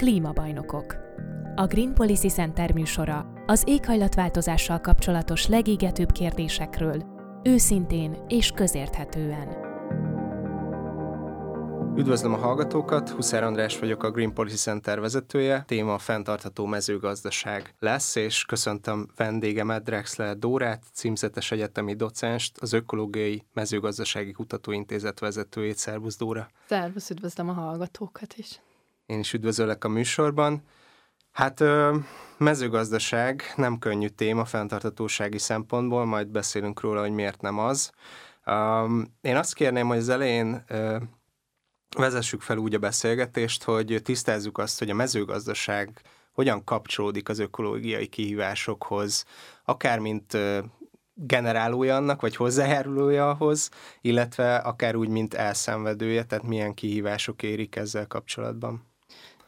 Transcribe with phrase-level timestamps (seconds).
[0.00, 0.96] Klímabajnokok.
[1.54, 7.04] A Green Policy Center műsora az éghajlatváltozással kapcsolatos legégetőbb kérdésekről,
[7.42, 9.48] őszintén és közérthetően.
[11.96, 15.64] Üdvözlöm a hallgatókat, Huszár András vagyok, a Green Policy Center vezetője.
[15.66, 23.42] Téma a fenntartható mezőgazdaság lesz, és köszöntöm vendégemet, Drexler Dórát, címzetes egyetemi docenst, az Ökológiai
[23.52, 25.76] Mezőgazdasági Kutatóintézet vezetőjét.
[25.76, 26.48] Szervusz, Dóra!
[26.68, 28.60] Szervusz, üdvözlöm a hallgatókat is!
[29.10, 30.62] Én is üdvözöllek a műsorban.
[31.30, 31.62] Hát
[32.38, 37.90] mezőgazdaság nem könnyű téma fenntartatósági szempontból, majd beszélünk róla, hogy miért nem az.
[39.20, 40.64] Én azt kérném, hogy az elején
[41.96, 46.00] vezessük fel úgy a beszélgetést, hogy tisztázzuk azt, hogy a mezőgazdaság
[46.32, 49.24] hogyan kapcsolódik az ökológiai kihívásokhoz,
[49.64, 50.36] akár mint
[51.14, 58.06] generálója annak, vagy hozzájárulója ahhoz, illetve akár úgy, mint elszenvedője, tehát milyen kihívások érik ezzel
[58.06, 58.88] kapcsolatban.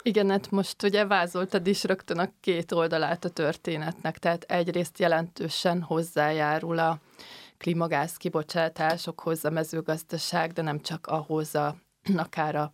[0.04, 5.82] Igen, hát most ugye vázoltad is rögtön a két oldalát a történetnek, tehát egyrészt jelentősen
[5.82, 7.00] hozzájárul a
[7.58, 11.76] klímagáz kibocsátásokhoz a mezőgazdaság, de nem csak ahhoz a,
[12.16, 12.70] akár a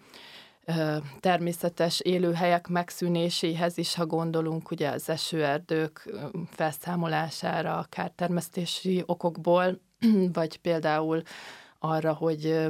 [1.20, 6.08] természetes élőhelyek megszűnéséhez is, ha gondolunk ugye az esőerdők
[6.50, 9.80] felszámolására, akár termesztési okokból,
[10.32, 11.22] vagy például
[11.78, 12.68] arra, hogy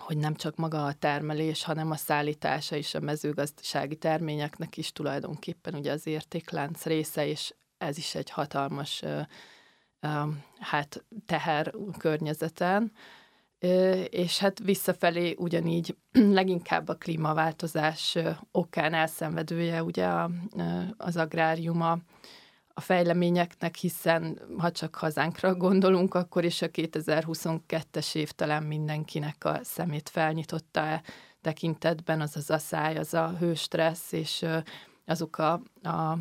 [0.00, 5.74] hogy nem csak maga a termelés, hanem a szállítása is a mezőgazdasági terményeknek is tulajdonképpen
[5.74, 9.02] ugye az értéklánc része, és ez is egy hatalmas
[10.58, 12.92] hát teher környezeten.
[14.08, 15.96] És hát visszafelé ugyanígy
[16.38, 18.18] leginkább a klímaváltozás
[18.50, 20.08] okán elszenvedője ugye
[20.96, 21.98] az agráriuma,
[22.74, 29.58] a fejleményeknek, hiszen ha csak hazánkra gondolunk, akkor is a 2022-es év talán mindenkinek a
[29.62, 31.02] szemét felnyitotta -e
[31.40, 34.46] tekintetben, az az asszály, az a hőstressz, és
[35.06, 36.18] azok a, a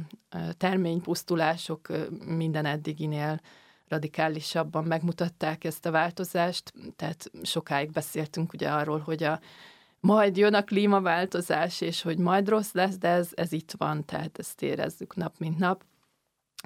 [0.58, 1.88] terménypusztulások
[2.26, 3.40] minden eddiginél
[3.88, 9.40] radikálisabban megmutatták ezt a változást, tehát sokáig beszéltünk ugye arról, hogy a
[10.00, 14.40] majd jön a klímaváltozás, és hogy majd rossz lesz, de ez, ez itt van, tehát
[14.40, 15.84] ezt érezzük nap mint nap.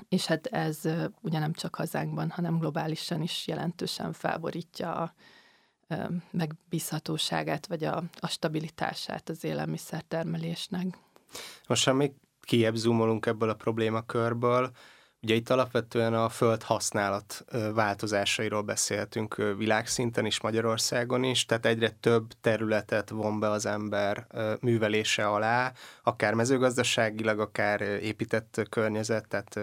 [0.10, 0.82] És hát ez
[1.22, 5.14] ugye nem csak hazánkban, hanem globálisan is jelentősen felborítja a
[6.32, 10.98] megbízhatóságát, vagy a, a stabilitását az élelmiszertermelésnek.
[11.68, 12.12] Most, ha még
[12.42, 12.76] kiebb
[13.26, 14.72] ebből a problémakörből,
[15.24, 22.32] Ugye itt alapvetően a föld használat változásairól beszéltünk világszinten is, Magyarországon is, tehát egyre több
[22.42, 24.28] területet von be az ember
[24.60, 25.72] művelése alá,
[26.04, 29.60] akár mezőgazdaságilag, akár épített környezet, tehát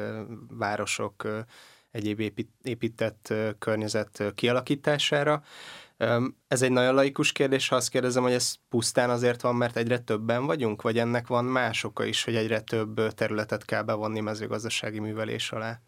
[0.51, 1.45] városok,
[1.91, 5.43] egyéb épített környezet kialakítására.
[6.49, 9.99] Ez egy nagyon laikus kérdés, ha azt kérdezem, hogy ez pusztán azért van, mert egyre
[9.99, 14.99] többen vagyunk, vagy ennek van más oka is, hogy egyre több területet kell bevonni mezőgazdasági
[14.99, 15.81] művelés alá?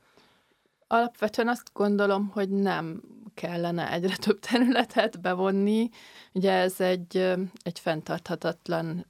[0.87, 3.03] Alapvetően azt gondolom, hogy nem
[3.35, 5.89] kellene egyre több területet bevonni.
[6.33, 7.17] Ugye ez egy,
[7.63, 9.07] egy fenntarthatatlan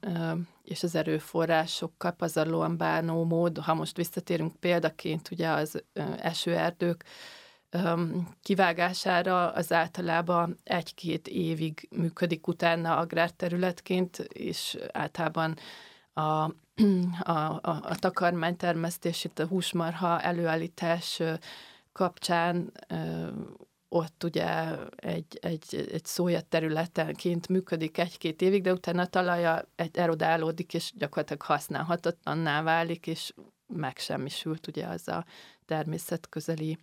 [0.64, 3.58] és az erőforrásokkal pazarlóan bánó mód.
[3.58, 5.82] Ha most visszatérünk példaként, ugye az
[6.18, 7.04] esőerdők
[8.42, 15.56] kivágására az általában egy-két évig működik utána agrárterületként, és általában
[16.12, 16.20] a,
[17.20, 21.22] a, a, a takarmánytermesztés, itt a húsmarha előállítás
[21.92, 22.72] kapcsán
[23.88, 30.74] ott ugye egy, egy, egy szója területenként működik egy-két évig, de utána a talaja erodálódik,
[30.74, 33.32] és gyakorlatilag használhatatlanná válik, és
[33.66, 35.24] megsemmisült ugye az a
[35.66, 36.78] természetközeli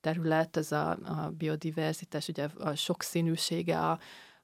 [0.00, 3.98] terület, ez a, a biodiverzitás, ugye a sokszínűsége a,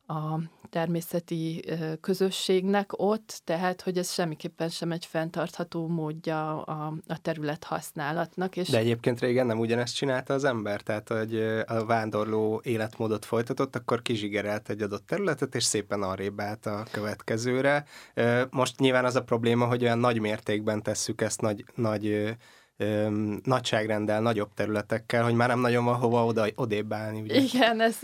[0.07, 1.65] a természeti
[2.01, 8.57] közösségnek ott, tehát hogy ez semmiképpen sem egy fenntartható módja a, a terület használatnak.
[8.57, 8.69] És...
[8.69, 14.03] De egyébként régen nem ugyanezt csinálta az ember, tehát hogy a vándorló életmódot folytatott, akkor
[14.03, 17.85] kizsigerelt egy adott területet, és szépen arrébb állt a következőre.
[18.51, 22.37] Most nyilván az a probléma, hogy olyan nagy mértékben tesszük ezt nagy, nagy
[22.77, 27.21] öm, nagyságrendel, nagyobb területekkel, hogy már nem nagyon van hova oda, odébb állni.
[27.21, 27.35] Ugye?
[27.35, 27.99] Igen, ez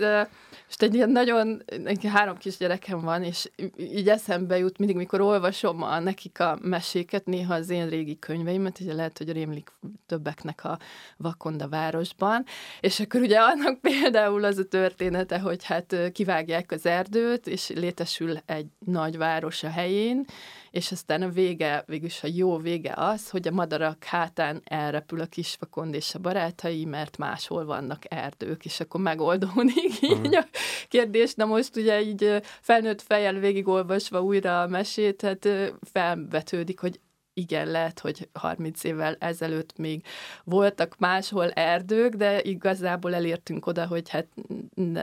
[0.67, 1.63] most egy ilyen nagyon,
[2.09, 7.55] három kisgyerekem van, és így eszembe jut mindig, mikor olvasom a, nekik a meséket, néha
[7.55, 9.73] az én régi könyveimet, ugye lehet, hogy rémlik
[10.07, 10.79] többeknek a
[11.17, 12.45] Vakonda városban,
[12.81, 18.37] és akkor ugye annak például az a története, hogy hát kivágják az erdőt, és létesül
[18.47, 20.25] egy nagy város a helyén,
[20.71, 25.27] és aztán a vége, végülis a jó vége az, hogy a madarak hátán elrepül a
[25.27, 30.25] kisfakond és a barátai, mert máshol vannak erdők, és akkor megoldódik uh-huh.
[30.25, 30.47] így a
[30.89, 31.35] kérdés.
[31.35, 35.49] Na most ugye így felnőtt fejjel végigolvasva újra a mesét, hát
[35.93, 37.01] felvetődik, hogy
[37.35, 40.05] igen, lehet, hogy 30 évvel ezelőtt még
[40.45, 44.27] voltak máshol erdők, de igazából elértünk oda, hogy hát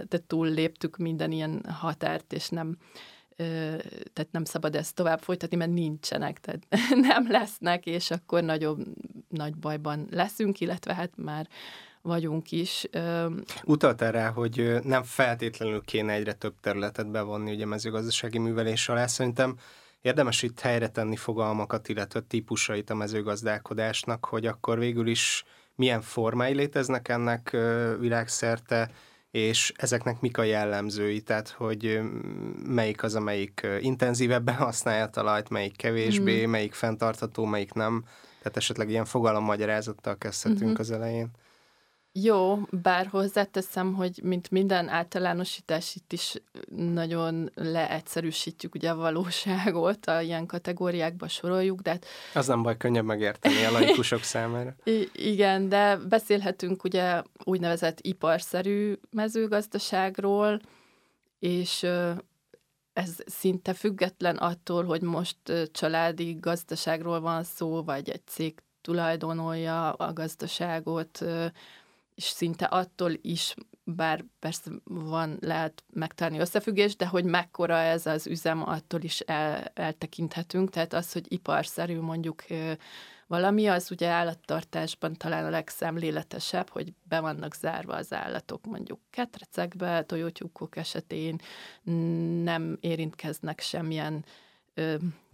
[0.09, 2.77] de túl léptük minden ilyen határt, és nem,
[4.13, 6.67] tehát nem szabad ezt tovább folytatni, mert nincsenek, tehát
[7.13, 8.79] nem lesznek, és akkor nagyobb,
[9.29, 11.47] nagy bajban leszünk, illetve hát már
[12.01, 12.87] vagyunk is.
[13.63, 19.07] Utaltál rá, hogy nem feltétlenül kéne egyre több területet bevonni ugye mezőgazdasági művelés alá.
[19.07, 19.55] Szerintem
[20.01, 25.43] érdemes itt helyre tenni fogalmakat, illetve típusait a mezőgazdálkodásnak, hogy akkor végül is
[25.75, 27.57] milyen formái léteznek ennek
[27.99, 28.91] világszerte,
[29.31, 31.99] és ezeknek mik a jellemzői, tehát hogy
[32.65, 36.49] melyik az, amelyik intenzívebben használja a talajt, melyik kevésbé, mm.
[36.49, 38.03] melyik fenntartható, melyik nem.
[38.37, 40.79] Tehát esetleg ilyen fogalommagyarázattal kezdhetünk mm-hmm.
[40.79, 41.29] az elején.
[42.23, 46.33] Jó, bár hozzáteszem, hogy mint minden általánosítás, itt is
[46.75, 51.89] nagyon leegyszerűsítjük ugye a valóságot, a ilyen kategóriákba soroljuk, de...
[51.89, 52.01] Hát
[52.33, 54.75] Az nem baj, könnyebb megérteni a laikusok számára.
[54.83, 60.61] I- igen, de beszélhetünk ugye úgynevezett iparszerű mezőgazdaságról,
[61.39, 61.83] és
[62.93, 65.37] ez szinte független attól, hogy most
[65.71, 71.25] családi gazdaságról van szó, vagy egy cég tulajdonolja a gazdaságot,
[72.17, 73.53] és szinte attól is,
[73.83, 79.71] bár persze van, lehet megtalálni összefüggés, de hogy mekkora ez az üzem, attól is el,
[79.73, 80.69] eltekinthetünk.
[80.69, 82.43] Tehát az, hogy iparszerű mondjuk
[83.27, 90.03] valami, az ugye állattartásban talán a legszemléletesebb, hogy be vannak zárva az állatok mondjuk ketrecekbe,
[90.03, 91.41] tojótyúkok esetén
[92.43, 94.25] nem érintkeznek semmilyen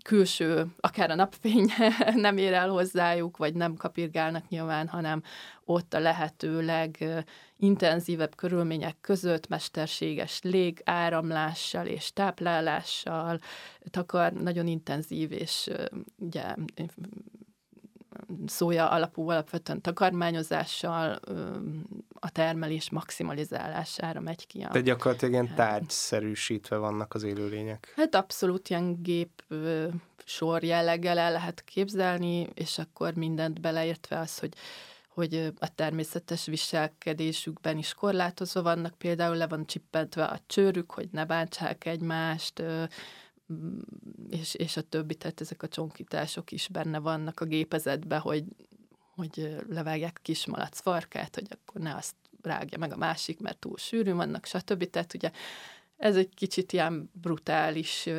[0.03, 1.71] külső, akár a napfény
[2.15, 5.23] nem ér el hozzájuk, vagy nem kapirgálnak nyilván, hanem
[5.65, 13.39] ott a lehető legintenzívebb körülmények között mesterséges lég áramlással és táplálással,
[13.89, 15.69] takar nagyon intenzív és
[16.17, 16.55] ugye
[18.45, 21.19] szója alapú alapvetően takarmányozással
[22.23, 24.67] a termelés maximalizálására megy ki.
[24.71, 27.93] De gyakorlatilag ilyen tárgyszerűsítve vannak az élőlények.
[27.95, 29.43] Hát abszolút ilyen gép
[30.25, 34.53] sor jelleggel el lehet képzelni, és akkor mindent beleértve az, hogy
[35.07, 41.25] hogy a természetes viselkedésükben is korlátozva vannak, például le van csippentve a csőrük, hogy ne
[41.25, 42.63] bántsák egymást,
[44.29, 48.43] és, és a többi, tehát ezek a csonkítások is benne vannak a gépezetben, hogy,
[49.15, 54.13] hogy levágják kismalac farkát, hogy akkor ne azt rágja meg a másik, mert túl sűrű
[54.13, 54.89] vannak, stb.
[54.89, 55.31] Tehát ugye
[55.97, 58.09] ez egy kicsit ilyen brutális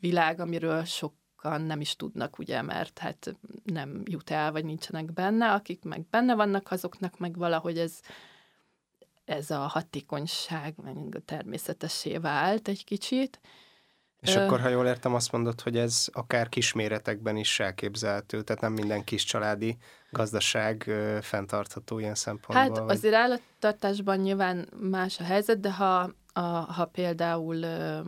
[0.00, 5.52] világ, amiről sokan nem is tudnak, ugye, mert hát nem jut el, vagy nincsenek benne,
[5.52, 8.00] akik meg benne vannak, azoknak meg valahogy ez,
[9.24, 13.40] ez a hatékonyság meg természetessé vált egy kicsit,
[14.24, 18.72] és akkor, ha jól értem, azt mondod, hogy ez akár kisméretekben is elképzelhető, tehát nem
[18.72, 19.76] minden kis családi
[20.10, 20.90] gazdaság
[21.20, 22.56] fenntartható ilyen szempontból.
[22.56, 22.96] Hát vagy...
[22.96, 27.66] azért állattartásban nyilván más a helyzet, de ha, a, ha például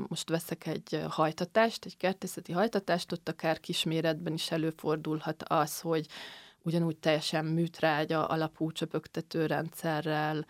[0.09, 6.07] most veszek egy hajtatást, egy kertészeti hajtatást, ott akár kisméretben is előfordulhat az, hogy
[6.63, 10.45] ugyanúgy teljesen műtrágya alapú csöpögtető rendszerrel,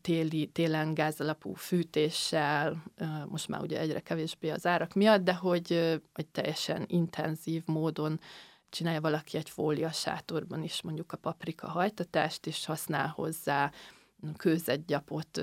[0.00, 2.82] téli, télen gázalapú fűtéssel,
[3.28, 8.20] most már ugye egyre kevésbé az árak miatt, de hogy, hogy teljesen intenzív módon
[8.68, 13.72] csinálja valaki egy fólia sátorban is mondjuk a paprika hajtatást, és használ hozzá
[14.36, 15.40] kőzetgyapot,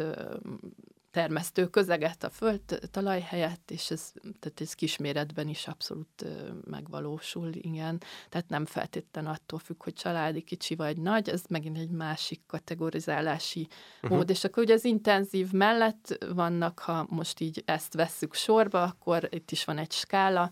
[1.12, 2.62] termesztő közeget a föld
[2.92, 6.26] talaj helyett, és ez, tehát ez kisméretben is abszolút
[6.66, 8.02] megvalósul, igen.
[8.30, 13.68] Tehát nem feltétlen attól függ, hogy családi kicsi vagy nagy, ez megint egy másik kategorizálási
[14.02, 14.18] uh-huh.
[14.18, 19.28] mód, és akkor ugye az intenzív mellett vannak, ha most így ezt vesszük sorba, akkor
[19.32, 20.52] itt is van egy skála,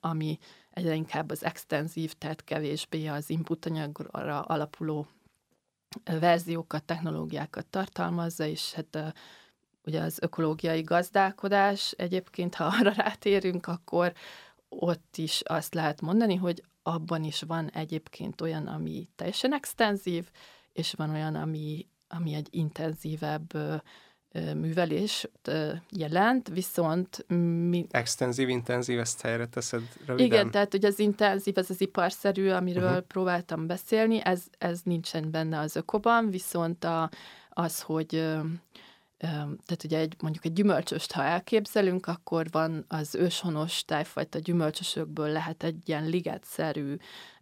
[0.00, 0.38] ami
[0.70, 5.06] egyre inkább az extenzív, tehát kevésbé az inputanyagra alapuló
[6.04, 9.14] verziókat, technológiákat tartalmazza, és hát
[9.84, 14.12] ugye az ökológiai gazdálkodás egyébként, ha arra rátérünk, akkor
[14.68, 20.30] ott is azt lehet mondani, hogy abban is van egyébként olyan, ami teljesen extenzív,
[20.72, 23.52] és van olyan, ami, ami egy intenzívebb
[24.54, 25.28] művelés
[25.90, 27.24] jelent, viszont...
[27.68, 27.86] Mi...
[27.90, 30.26] Extenzív, intenzív, ezt helyre teszed röviden?
[30.26, 33.06] Igen, tehát hogy az intenzív, ez az iparszerű, amiről uh-huh.
[33.06, 37.10] próbáltam beszélni, ez, ez nincsen benne az ökoban, viszont a,
[37.48, 38.24] az, hogy
[39.66, 45.62] tehát ugye egy, mondjuk egy gyümölcsöst, ha elképzelünk, akkor van az őshonos tájfajta gyümölcsösökből lehet
[45.62, 46.96] egy ilyen ligetszerű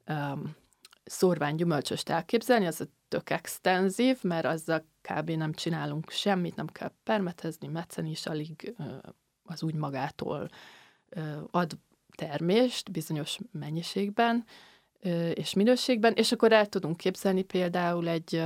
[0.09, 0.57] um,
[1.05, 5.31] szorványgyümölcsöst elképzelni, az a tök extenzív, mert azzal kb.
[5.31, 8.75] nem csinálunk semmit, nem kell permetezni, metszeni, és alig
[9.43, 10.49] az úgy magától
[11.51, 11.79] ad
[12.17, 14.45] termést bizonyos mennyiségben
[15.35, 18.43] és minőségben, és akkor el tudunk képzelni például egy,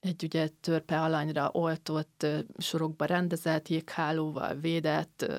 [0.00, 2.26] egy ugye törpe alanyra oltott,
[2.58, 5.32] sorokba rendezett, jéghálóval védett,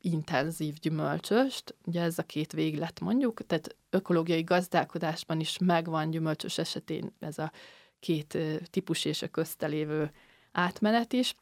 [0.00, 1.74] intenzív gyümölcsöst.
[1.84, 7.52] Ugye ez a két véglet mondjuk, tehát ökológiai gazdálkodásban is megvan gyümölcsös esetén ez a
[8.00, 8.38] két
[8.70, 10.10] típus és a köztelévő
[10.52, 11.34] átmenet is,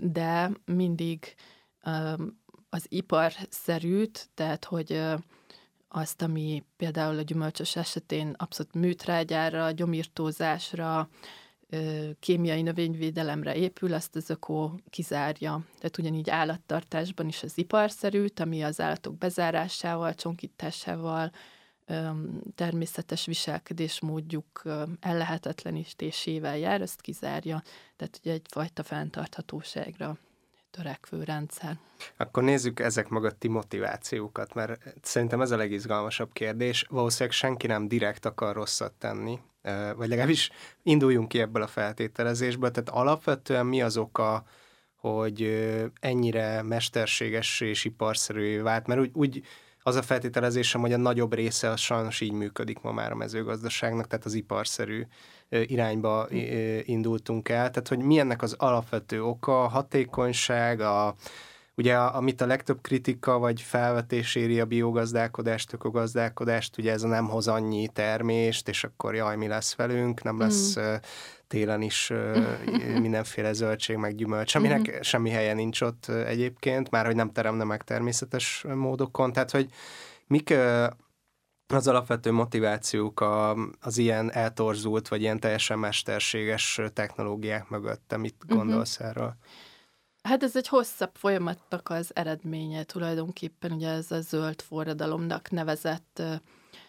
[0.00, 1.34] de mindig
[2.68, 5.02] az iparszerűt, tehát hogy
[5.96, 11.08] azt, ami például a gyümölcsös esetén abszolút műtrágyára, gyomírtózásra,
[12.20, 15.64] kémiai növényvédelemre épül, azt az öko kizárja.
[15.76, 21.32] Tehát ugyanígy állattartásban is az iparszerűt, ami az állatok bezárásával, csonkításával,
[22.54, 24.62] természetes viselkedésmódjuk
[25.00, 27.62] ellehetetlenítésével jár, ezt kizárja.
[27.96, 30.18] Tehát ugye egyfajta fenntarthatóságra
[30.76, 31.78] törekvő rendszer.
[32.16, 36.86] Akkor nézzük ezek magatti motivációkat, mert szerintem ez a legizgalmasabb kérdés.
[36.88, 39.38] Valószínűleg senki nem direkt akar rosszat tenni,
[39.96, 40.50] vagy legalábbis
[40.82, 42.70] induljunk ki ebből a feltételezésből.
[42.70, 44.44] Tehát alapvetően mi az oka,
[44.96, 45.42] hogy
[46.00, 49.42] ennyire mesterséges és iparszerű vált, mert úgy, úgy
[49.86, 54.06] az a feltételezésem, hogy a nagyobb része az sajnos így működik ma már a mezőgazdaságnak,
[54.06, 55.06] tehát az iparszerű
[55.48, 56.28] irányba
[56.82, 57.70] indultunk el.
[57.70, 61.14] Tehát, hogy mi ennek az alapvető oka, a hatékonyság, a,
[61.78, 67.48] Ugye, amit a legtöbb kritika vagy felvetés éri a biogazdálkodást, ökogazdálkodást, ugye ez nem hoz
[67.48, 70.94] annyi termést, és akkor jaj, mi lesz velünk, nem lesz mm.
[71.46, 72.12] Télen is
[73.04, 75.00] mindenféle zöldség, meg gyümölcs, aminek mm.
[75.00, 79.70] semmi helye nincs ott egyébként, már hogy nem teremne meg természetes módokon, tehát hogy
[80.26, 80.54] mik
[81.74, 88.36] az alapvető motivációk a, az ilyen eltorzult, vagy ilyen teljesen mesterséges technológiák mögött, te mit
[88.46, 88.56] mhm.
[88.56, 89.08] gondolsz uh-huh.
[89.08, 89.36] erről?
[90.22, 96.34] Hát ez egy hosszabb folyamatnak az eredménye tulajdonképpen, ugye ez a zöld forradalomnak nevezett uh,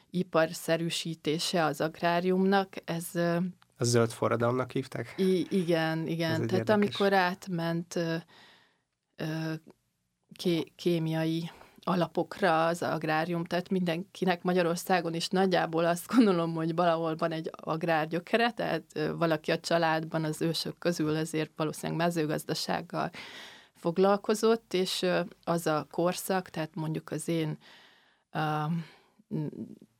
[0.09, 3.05] iparszerűsítése az agráriumnak, ez...
[3.13, 3.43] Uh,
[3.77, 5.13] a zöld forradalomnak hívták?
[5.17, 6.35] I- igen, igen.
[6.35, 6.75] Tehát érdekes.
[6.75, 8.15] amikor átment uh,
[9.17, 9.53] uh,
[10.33, 11.51] ké- kémiai
[11.87, 18.51] alapokra az agrárium, tehát mindenkinek Magyarországon is nagyjából azt gondolom, hogy valahol van egy agrárgyökere,
[18.51, 18.83] tehát
[19.17, 23.09] valaki a családban az ősök közül azért valószínűleg mezőgazdasággal
[23.73, 25.05] foglalkozott, és
[25.43, 27.57] az a korszak, tehát mondjuk az én
[28.33, 28.71] uh,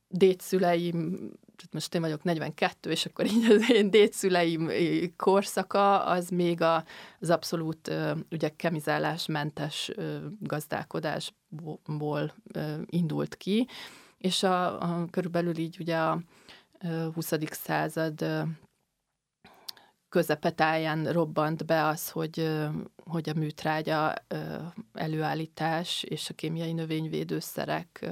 [0.08, 1.30] dédszüleim
[1.72, 4.70] most én vagyok 42, és akkor így az én dédszüleim
[5.16, 6.84] korszaka, az még a,
[7.20, 7.90] az abszolút
[8.30, 9.90] ugye kemizálásmentes
[10.40, 12.34] gazdálkodásból
[12.86, 13.68] indult ki,
[14.18, 16.20] és a, a körülbelül így ugye a
[17.14, 17.32] 20.
[17.50, 18.24] század
[20.08, 22.58] közepetáján robbant be az, hogy,
[23.04, 24.14] hogy a műtrágya
[24.92, 28.10] előállítás és a kémiai növényvédőszerek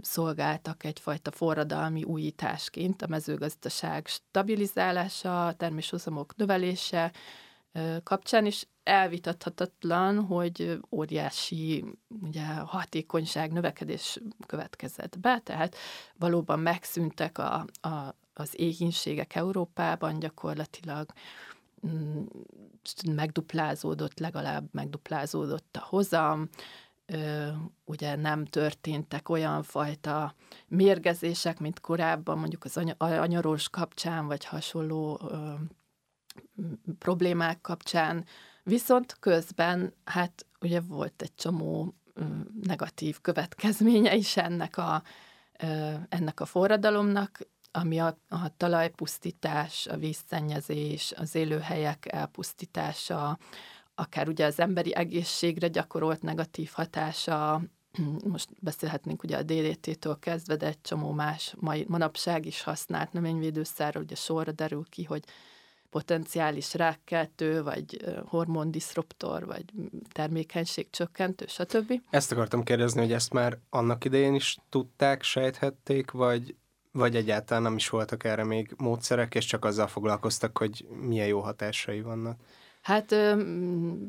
[0.00, 7.12] szolgáltak egyfajta forradalmi újításként a mezőgazdaság stabilizálása, a terméshozamok növelése
[8.02, 11.84] kapcsán, és elvitathatatlan, hogy óriási
[12.22, 15.76] ugye, hatékonyság növekedés következett be, tehát
[16.18, 21.12] valóban megszűntek a, a, az éhínségek Európában, gyakorlatilag
[21.86, 22.22] mm,
[23.10, 26.48] megduplázódott, legalább megduplázódott a hozam,
[27.06, 27.48] ö,
[27.84, 30.34] ugye nem történtek olyan fajta
[30.68, 35.52] mérgezések, mint korábban, mondjuk az any- anyaros kapcsán, vagy hasonló ö,
[36.98, 38.24] problémák kapcsán,
[38.62, 42.24] viszont közben hát ugye volt egy csomó ö,
[42.62, 45.02] negatív következménye is ennek a,
[45.62, 47.38] ö, ennek a forradalomnak,
[47.70, 53.38] ami a, a talajpusztítás, a vízszennyezés, az élőhelyek elpusztítása,
[53.98, 57.62] akár ugye az emberi egészségre gyakorolt negatív hatása,
[58.32, 64.02] most beszélhetnénk ugye a DDT-től kezdve, de egy csomó más mai, manapság is használt növényvédőszerről,
[64.02, 65.24] ugye sorra derül ki, hogy
[65.90, 69.64] potenciális rákkeltő, vagy hormondiszruptor, vagy
[70.12, 72.00] termékenység csökkentő, stb.
[72.10, 76.56] Ezt akartam kérdezni, hogy ezt már annak idején is tudták, sejthették, vagy,
[76.92, 81.40] vagy egyáltalán nem is voltak erre még módszerek, és csak azzal foglalkoztak, hogy milyen jó
[81.40, 82.40] hatásai vannak?
[82.86, 83.14] Hát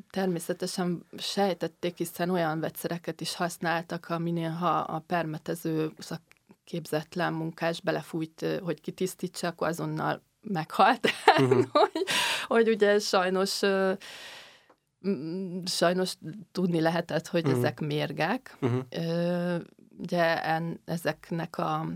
[0.09, 8.81] természetesen sejtették, hiszen olyan vegyszereket is használtak, aminél ha a permetező szakképzetlen munkás belefújt, hogy
[8.81, 11.09] kitisztítsa, akkor azonnal meghalt.
[11.37, 11.65] Uh-huh.
[11.91, 12.05] hogy,
[12.47, 13.59] hogy ugye sajnos
[15.65, 16.15] sajnos
[16.51, 17.59] tudni lehetett, hogy uh-huh.
[17.59, 18.57] ezek mérgek.
[18.61, 19.61] Uh-huh.
[19.97, 21.87] Ugye en, ezeknek a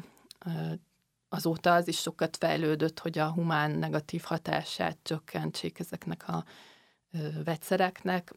[1.30, 6.44] azóta az is sokat fejlődött, hogy a humán negatív hatását csökkentsék ezeknek a
[7.44, 8.34] vegyszereknek,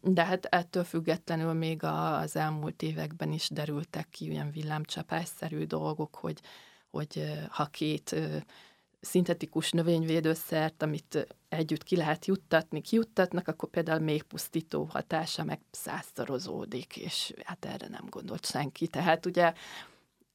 [0.00, 6.40] de hát ettől függetlenül még az elmúlt években is derültek ki ilyen villámcsapásszerű dolgok, hogy,
[6.90, 8.16] hogy ha két
[9.00, 16.96] szintetikus növényvédőszert, amit együtt ki lehet juttatni, kijuttatnak, akkor például még pusztító hatása meg százszorozódik,
[16.96, 18.86] és hát erre nem gondolt senki.
[18.86, 19.52] Tehát ugye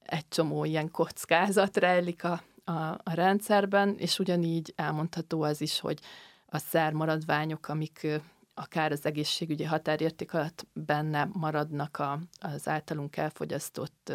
[0.02, 2.72] egy csomó ilyen kockázat rejlik a, a,
[3.02, 5.98] a rendszerben, és ugyanígy elmondható az is, hogy
[6.50, 8.06] a szermaradványok, amik
[8.54, 14.12] akár az egészségügyi határérték alatt benne maradnak a, az általunk elfogyasztott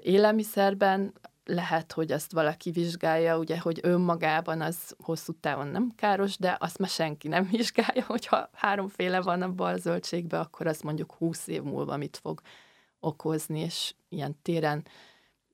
[0.00, 1.12] élelmiszerben,
[1.44, 6.78] lehet, hogy azt valaki vizsgálja, ugye, hogy önmagában az hosszú távon nem káros, de azt
[6.78, 11.62] már senki nem vizsgálja, hogyha háromféle van abban a zöldségben, akkor az mondjuk húsz év
[11.62, 12.40] múlva mit fog
[13.00, 14.84] okozni, és ilyen téren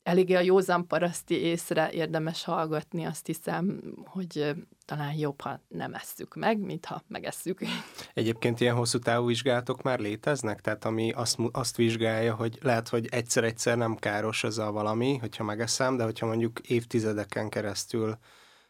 [0.09, 6.35] eléggé a józan paraszti észre érdemes hallgatni, azt hiszem, hogy talán jobb, ha nem esszük
[6.35, 7.61] meg, mint ha megesszük.
[8.15, 10.61] Egyébként ilyen hosszú távú vizsgálatok már léteznek?
[10.61, 15.45] Tehát ami azt, azt vizsgálja, hogy lehet, hogy egyszer-egyszer nem káros ez a valami, hogyha
[15.45, 18.19] megeszem, de hogyha mondjuk évtizedeken keresztül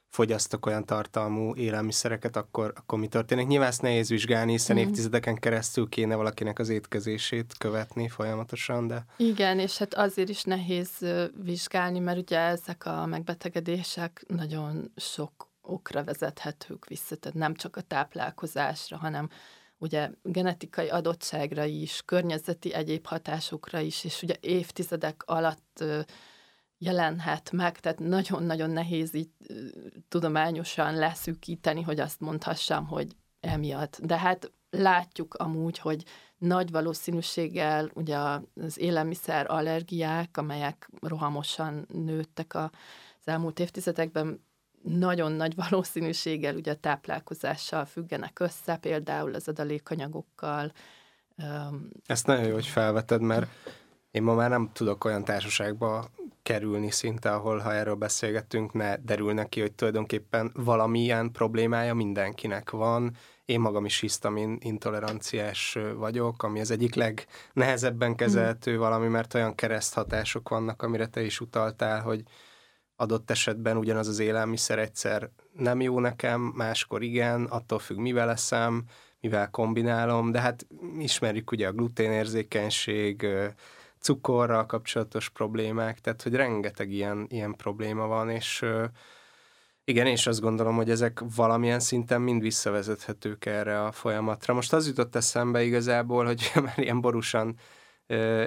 [0.09, 3.47] fogyasztok olyan tartalmú élelmiszereket, akkor, akkor mi történik?
[3.47, 4.79] Nyilván ezt nehéz vizsgálni, hiszen mm.
[4.79, 9.05] évtizedeken keresztül kéne valakinek az étkezését követni folyamatosan, de...
[9.17, 10.91] Igen, és hát azért is nehéz
[11.43, 17.81] vizsgálni, mert ugye ezek a megbetegedések nagyon sok okra vezethetők vissza, tehát nem csak a
[17.81, 19.29] táplálkozásra, hanem
[19.79, 25.85] ugye genetikai adottságra is, környezeti egyéb hatásokra is, és ugye évtizedek alatt
[26.79, 29.31] jelenhet meg, tehát nagyon-nagyon nehéz így
[30.09, 33.99] tudományosan leszűkíteni, hogy azt mondhassam, hogy emiatt.
[34.03, 36.05] De hát látjuk amúgy, hogy
[36.39, 38.19] nagy valószínűséggel ugye
[38.55, 42.71] az élelmiszer allergiák, amelyek rohamosan nőttek az
[43.25, 44.47] elmúlt évtizedekben,
[44.83, 50.73] nagyon nagy valószínűséggel ugye a táplálkozással függenek össze, például az adalékanyagokkal.
[52.07, 53.51] Ezt nagyon jó, hogy felveted, mert
[54.11, 56.11] én ma már nem tudok olyan társaságba
[56.43, 63.17] kerülni szinte, ahol ha erről beszélgetünk, ne derülne ki, hogy tulajdonképpen valamilyen problémája mindenkinek van.
[63.45, 68.79] Én magam is hisztamin intoleranciás vagyok, ami az egyik legnehezebben kezelhető mm.
[68.79, 72.23] valami, mert olyan kereszthatások vannak, amire te is utaltál, hogy
[72.97, 78.85] adott esetben ugyanaz az élelmiszer egyszer nem jó nekem, máskor igen, attól függ, mivel eszem,
[79.21, 80.67] mivel kombinálom, de hát
[80.99, 83.27] ismerjük ugye a gluténérzékenység,
[84.01, 88.65] cukorral kapcsolatos problémák, tehát hogy rengeteg ilyen, ilyen probléma van, és
[89.85, 94.55] igen, és azt gondolom, hogy ezek valamilyen szinten mind visszavezethetők erre a folyamatra.
[94.55, 97.57] Most az jutott eszembe igazából, hogy már ilyen borúsan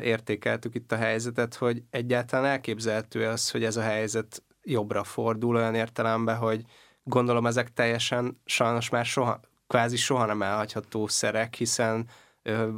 [0.02, 5.76] értékeltük itt a helyzetet, hogy egyáltalán elképzelhető az, hogy ez a helyzet jobbra fordul olyan
[5.76, 6.66] értelemben, hogy
[7.04, 12.08] gondolom ezek teljesen sajnos már soha, kvázi soha nem elhagyható szerek, hiszen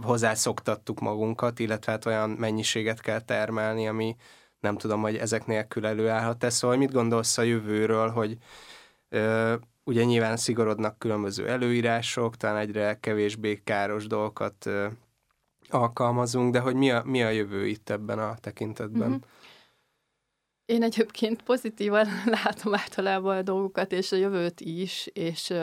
[0.02, 4.16] hozzászoktattuk magunkat, illetve hát olyan mennyiséget kell termelni, ami
[4.60, 6.50] nem tudom, hogy ezek nélkül előállhat-e.
[6.50, 8.38] Szóval mit gondolsz a jövőről, hogy
[9.10, 14.88] ö, ugye nyilván szigorodnak különböző előírások, talán egyre kevésbé káros dolgokat ö,
[15.70, 19.10] alkalmazunk, de hogy mi a, mi a jövő itt ebben a tekintetben?
[19.10, 19.20] Mm-hmm.
[20.66, 22.08] Én egyébként pozitívan
[22.44, 25.54] látom általában a dolgokat, és a jövőt is, és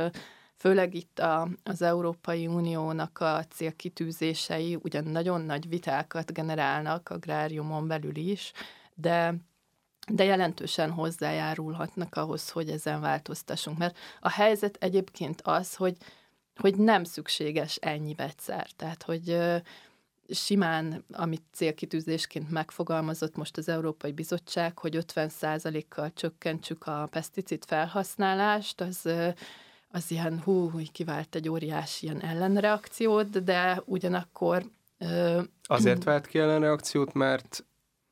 [0.60, 8.16] főleg itt a, az Európai Uniónak a célkitűzései ugyan nagyon nagy vitákat generálnak agráriumon belül
[8.16, 8.52] is,
[8.94, 9.34] de
[10.12, 13.78] de jelentősen hozzájárulhatnak ahhoz, hogy ezen változtassunk.
[13.78, 15.96] Mert a helyzet egyébként az, hogy,
[16.56, 18.70] hogy nem szükséges ennyi vegyszer.
[18.76, 19.38] Tehát, hogy
[20.28, 29.08] simán, amit célkitűzésként megfogalmazott most az Európai Bizottság, hogy 50%-kal csökkentsük a peszticid felhasználást, az
[29.92, 34.64] az ilyen, hú, hogy kivált egy óriási ilyen ellenreakciót, de ugyanakkor...
[34.98, 37.64] Ö, Azért vált ki ellenreakciót, mert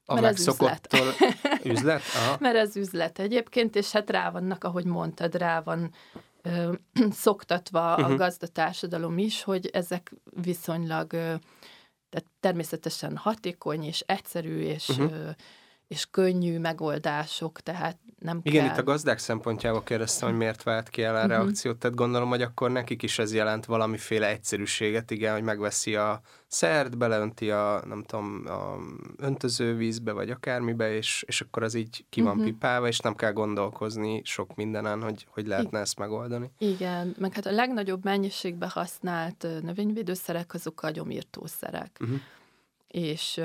[0.05, 1.07] a mert megszokottól...
[1.07, 1.65] üzlet?
[1.75, 2.03] üzlet?
[2.15, 2.37] Aha.
[2.41, 5.95] Mert ez üzlet egyébként, és hát rá vannak, ahogy mondtad, rá van
[6.43, 6.73] ö,
[7.11, 8.05] szoktatva uh-huh.
[8.05, 8.17] a mhm.
[8.17, 11.35] gazdatársadalom is, hogy ezek viszonylag ö,
[12.11, 15.13] tehát természetesen hatékony és egyszerű és uh-huh.
[15.13, 15.31] ö,
[15.89, 18.73] és könnyű megoldások, tehát nem Igen, kell...
[18.73, 21.31] itt a gazdák szempontjából kérdeztem, hogy miért vált ki el a uh-huh.
[21.31, 26.21] reakciót, tehát gondolom, hogy akkor nekik is ez jelent valamiféle egyszerűséget, igen, hogy megveszi a
[26.47, 28.77] szert, beleönti a, nem tudom, a
[29.17, 32.47] öntözővízbe, vagy akármibe, és, és akkor az így ki van uh-huh.
[32.47, 36.51] pipálva, és nem kell gondolkozni sok mindenen, hogy, hogy lehetne I- ezt megoldani.
[36.59, 41.97] Igen, meg hát a legnagyobb mennyiségbe használt növényvédőszerek azok a gyomírtószerek.
[42.01, 42.19] Uh-huh.
[42.89, 43.41] És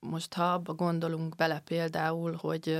[0.00, 2.78] most ha abba gondolunk bele például, hogy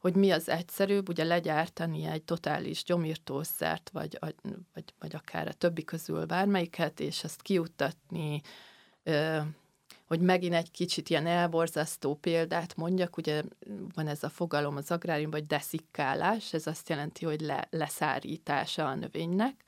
[0.00, 5.84] hogy mi az egyszerűbb, ugye legyártani egy totális gyomírtószert, vagy, vagy, vagy akár a többi
[5.84, 8.40] közül bármelyiket, és ezt kiutatni,
[10.06, 13.42] hogy megint egy kicsit ilyen elborzasztó példát mondjak, ugye
[13.94, 18.94] van ez a fogalom az agrárium, vagy deszikkálás, ez azt jelenti, hogy le, leszárítása a
[18.94, 19.64] növénynek,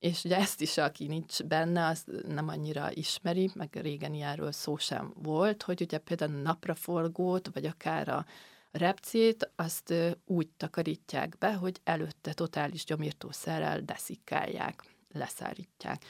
[0.00, 4.76] és ugye ezt is, aki nincs benne, az nem annyira ismeri, meg régen ilyenről szó
[4.76, 8.26] sem volt, hogy ugye például a napraforgót, vagy akár a
[8.70, 14.82] repcét, azt úgy takarítják be, hogy előtte totális gyomírtószerrel deszikálják,
[15.12, 16.04] leszárítják.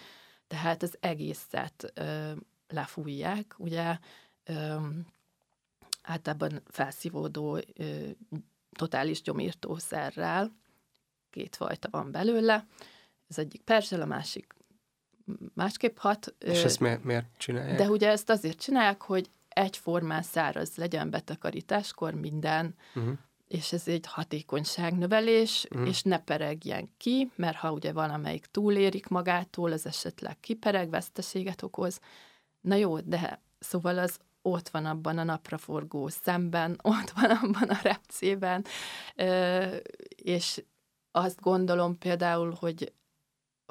[0.46, 2.32] Tehát az egészet ö,
[2.68, 3.98] lefújják, ugye
[4.44, 4.76] ö,
[6.02, 8.08] általában felszívódó ö,
[8.72, 10.52] totális gyomírtószerrel,
[11.30, 12.66] két fajta van belőle,
[13.30, 14.54] az egyik persel, a másik
[15.54, 16.34] másképp hat.
[16.38, 17.78] És ezt miért, miért csinálják?
[17.78, 23.12] De ugye ezt azért csinálják, hogy egyformán száraz legyen betakarításkor minden, uh-huh.
[23.48, 25.88] és ez egy hatékonyságnövelés, uh-huh.
[25.88, 32.00] és ne peregjen ki, mert ha ugye valamelyik túlérik magától, az esetleg kipereg, veszteséget okoz.
[32.60, 37.80] Na jó, de szóval az ott van abban a napraforgó szemben, ott van abban a
[37.82, 38.64] repcében,
[40.16, 40.62] és
[41.10, 42.92] azt gondolom például, hogy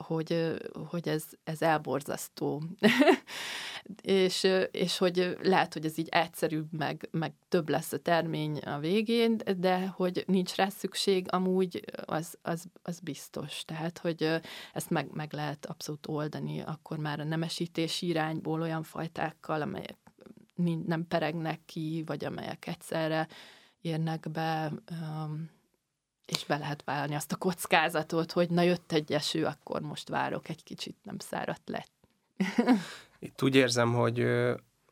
[0.06, 0.56] hogy,
[0.90, 2.64] hogy ez, ez elborzasztó.
[4.02, 8.80] és, és hogy lehet, hogy ez így egyszerűbb, meg, meg több lesz a termény a
[8.80, 13.66] végén, de hogy nincs rá szükség, amúgy az, az, az biztos.
[13.66, 14.40] Tehát, hogy
[14.74, 19.98] ezt meg, meg lehet abszolút oldani akkor már a nemesítési irányból olyan fajtákkal, amelyek
[20.86, 23.28] nem peregnek ki, vagy amelyek egyszerre
[23.82, 24.72] érnek be,
[26.30, 30.50] és be lehet vállalni azt a kockázatot, hogy na jött egy eső, akkor most várok
[30.50, 31.92] egy kicsit, nem száradt lett.
[33.20, 34.20] Itt úgy érzem, hogy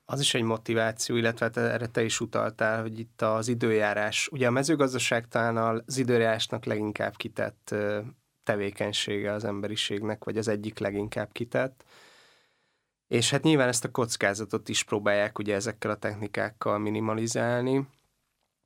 [0.05, 4.47] az is egy motiváció, illetve hát erre te is utaltál, hogy itt az időjárás, ugye
[4.47, 7.75] a mezőgazdaság talán az időjárásnak leginkább kitett
[8.43, 11.83] tevékenysége az emberiségnek, vagy az egyik leginkább kitett.
[13.07, 17.87] És hát nyilván ezt a kockázatot is próbálják ugye ezekkel a technikákkal minimalizálni.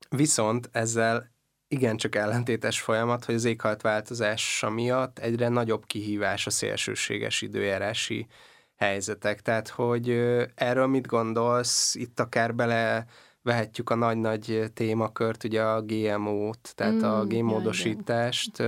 [0.09, 1.31] Viszont ezzel
[1.71, 8.27] igencsak ellentétes folyamat, hogy az éghajlatváltozása miatt egyre nagyobb kihívás a szélsőséges időjárási
[8.75, 9.41] helyzetek.
[9.41, 10.09] Tehát, hogy
[10.55, 11.95] erről mit gondolsz?
[11.95, 13.05] Itt akár bele
[13.41, 18.63] vehetjük a nagy-nagy témakört, ugye a GMO-t, tehát mm, a génmódosítást.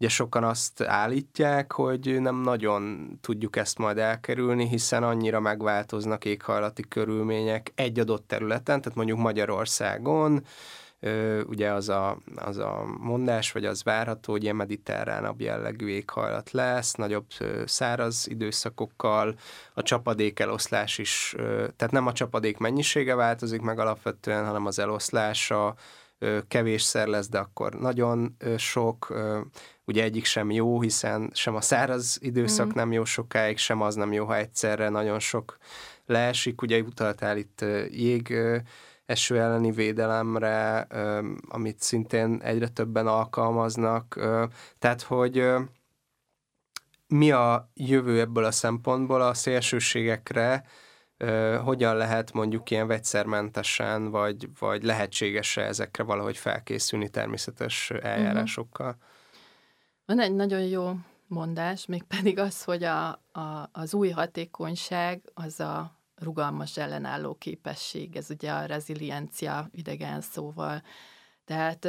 [0.00, 6.82] Ugye sokan azt állítják, hogy nem nagyon tudjuk ezt majd elkerülni, hiszen annyira megváltoznak éghajlati
[6.88, 10.44] körülmények egy adott területen, tehát mondjuk Magyarországon,
[11.46, 16.94] ugye az a, az a mondás, vagy az várható, hogy ilyen mediterránabb jellegű éghajlat lesz,
[16.94, 17.26] nagyobb
[17.64, 19.34] száraz időszakokkal,
[19.74, 21.34] a csapadék eloszlás is,
[21.76, 25.74] tehát nem a csapadék mennyisége változik meg alapvetően, hanem az eloszlása,
[26.48, 29.14] kevésszer lesz, de akkor nagyon sok,
[29.84, 32.74] ugye egyik sem jó, hiszen sem a száraz időszak mm.
[32.74, 35.56] nem jó sokáig, sem az nem jó, ha egyszerre nagyon sok
[36.06, 38.34] leesik, ugye utaltál itt jég
[39.08, 40.86] eső elleni védelemre,
[41.48, 44.18] amit szintén egyre többen alkalmaznak.
[44.78, 45.52] Tehát, hogy
[47.06, 50.64] mi a jövő ebből a szempontból a szélsőségekre,
[51.64, 58.96] hogyan lehet mondjuk ilyen vegyszermentesen, vagy, vagy lehetséges-e ezekre valahogy felkészülni természetes eljárásokkal?
[60.06, 60.92] Van egy nagyon jó
[61.26, 68.30] mondás, mégpedig az, hogy a, a, az új hatékonyság az a rugalmas ellenálló képesség, ez
[68.30, 70.82] ugye a reziliencia idegen szóval.
[71.44, 71.88] Tehát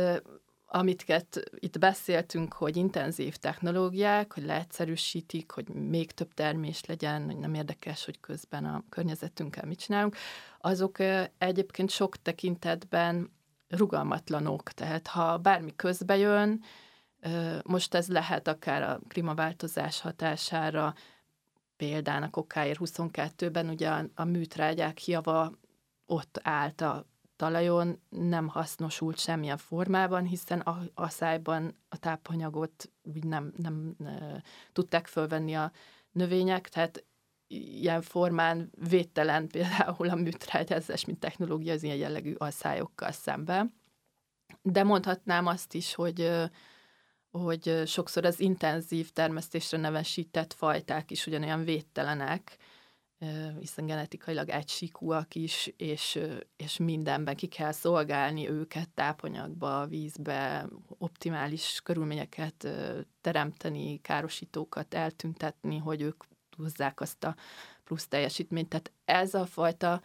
[0.71, 1.23] amit
[1.55, 8.05] itt beszéltünk, hogy intenzív technológiák, hogy leegyszerűsítik, hogy még több termés legyen, hogy nem érdekes,
[8.05, 10.15] hogy közben a környezetünkkel mit csinálunk,
[10.59, 10.97] azok
[11.37, 13.31] egyébként sok tekintetben
[13.67, 14.71] rugalmatlanok.
[14.71, 16.63] Tehát ha bármi közbe jön,
[17.63, 20.93] most ez lehet akár a klímaváltozás hatására,
[21.79, 25.51] példának okáért 22-ben ugye a, műtrágyák hiava
[26.05, 33.23] ott állt a talajon, nem hasznosult semmilyen formában, hiszen a, a szájban a tápanyagot úgy
[33.23, 35.71] nem, nem e, tudták fölvenni a
[36.11, 37.05] növények, tehát
[37.47, 43.73] ilyen formán védtelen például a műtrágyázás, mint technológia az ilyen jellegű alszályokkal szemben.
[44.61, 46.49] De mondhatnám azt is, hogy
[47.31, 52.57] hogy sokszor az intenzív termesztésre nevesített fajták is ugyanolyan védtelenek,
[53.59, 56.19] hiszen genetikailag egysíkúak is, és,
[56.55, 62.67] és mindenben ki kell szolgálni őket tápanyagba, vízbe, optimális körülményeket
[63.21, 66.23] teremteni, károsítókat eltüntetni, hogy ők
[66.57, 67.35] hozzák azt a
[67.83, 68.69] plusz teljesítményt.
[68.69, 70.01] Tehát ez a fajta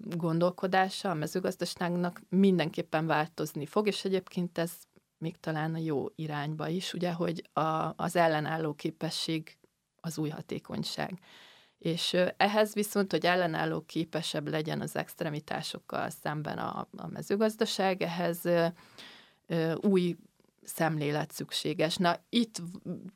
[0.00, 4.72] gondolkodása a mezőgazdaságnak mindenképpen változni fog, és egyébként ez
[5.18, 9.58] még talán a jó irányba is, ugye, hogy a, az ellenálló képesség
[10.00, 11.18] az új hatékonyság.
[11.78, 18.40] És ehhez viszont, hogy ellenálló képesebb legyen az extremitásokkal szemben a, a mezőgazdaság, ehhez
[19.74, 20.16] új
[20.62, 21.96] szemlélet szükséges.
[21.96, 22.62] Na, itt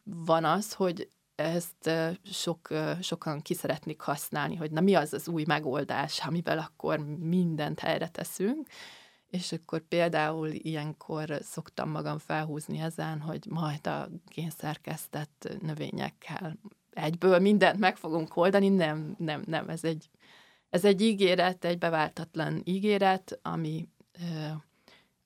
[0.05, 1.91] van az, hogy ezt
[2.25, 2.69] sok,
[3.01, 8.09] sokan ki szeretnék használni, hogy na mi az az új megoldás, amivel akkor mindent helyre
[8.09, 8.69] teszünk,
[9.31, 16.59] és akkor például ilyenkor szoktam magam felhúzni ezen, hogy majd a génszerkesztett növényekkel
[16.91, 20.11] egyből mindent meg fogunk oldani, nem, nem, nem, ez egy,
[20.71, 23.89] ez egy ígéret, egy beváltatlan ígéret, ami,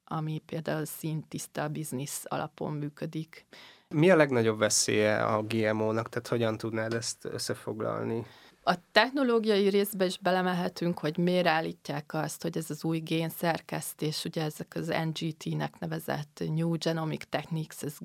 [0.05, 3.47] ami például szintiszta biznisz alapon működik.
[3.89, 8.27] Mi a legnagyobb veszélye a GMO-nak, tehát hogyan tudnád ezt összefoglalni?
[8.67, 14.43] A technológiai részbe is belemehetünk, hogy miért állítják azt, hogy ez az új génszerkesztés, ugye
[14.43, 17.97] ezek az NGT-nek nevezett New Genomic Techniques, ez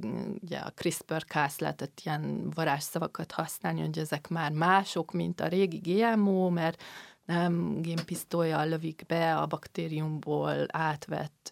[0.42, 6.50] ugye a CRISPR-Cas lehetett ilyen varázsszavakat használni, hogy ezek már mások, mint a régi GMO,
[6.50, 6.84] mert
[7.26, 11.50] nem génpisztolya lövik be a baktériumból átvett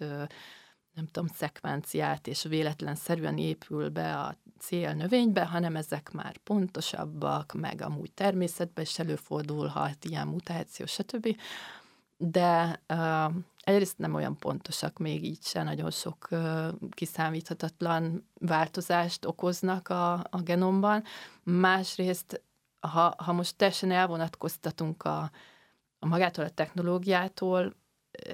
[0.94, 7.82] nem tudom, szekvenciát, és véletlenszerűen épül be a cél növénybe, hanem ezek már pontosabbak, meg
[7.82, 11.38] amúgy természetben is előfordulhat ilyen mutáció, stb.
[12.18, 19.90] De uh, egyrészt nem olyan pontosak még így se, nagyon sok uh, kiszámíthatatlan változást okoznak
[19.90, 21.04] a, a genomban.
[21.44, 22.42] Másrészt,
[22.80, 25.32] ha, ha most teljesen elvonatkoztatunk a,
[26.00, 27.76] a magától a technológiától,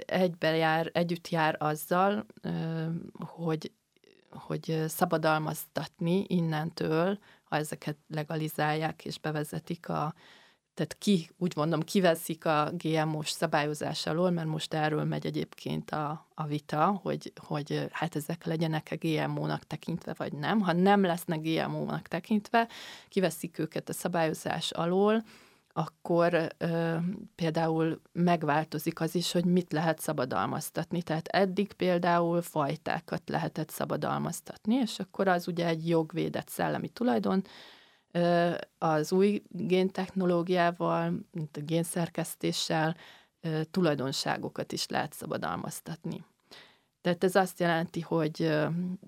[0.06, 2.26] egybe jár, együtt jár azzal,
[3.20, 3.72] hogy,
[4.38, 10.14] hogy szabadalmaztatni innentől, ha ezeket legalizálják és bevezetik a,
[10.74, 16.28] tehát ki, úgy mondom, kiveszik a GMO-s szabályozás alól, mert most erről megy egyébként a,
[16.36, 20.60] a vita, hogy, hogy hát ezek legyenek a GMO-nak tekintve, vagy nem.
[20.60, 22.68] Ha nem lesznek GMO-nak tekintve,
[23.10, 25.24] kiveszik őket a szabályozás alól,
[25.74, 26.98] akkor ö,
[27.36, 31.02] például megváltozik az is, hogy mit lehet szabadalmaztatni.
[31.02, 37.44] Tehát eddig például fajtákat lehetett szabadalmaztatni, és akkor az ugye egy jogvédett szellemi tulajdon,
[38.12, 42.96] ö, az új géntechnológiával, mint a génszerkesztéssel
[43.42, 46.26] ö, tulajdonságokat is lehet szabadalmaztatni.
[47.02, 48.58] Tehát ez azt jelenti, hogy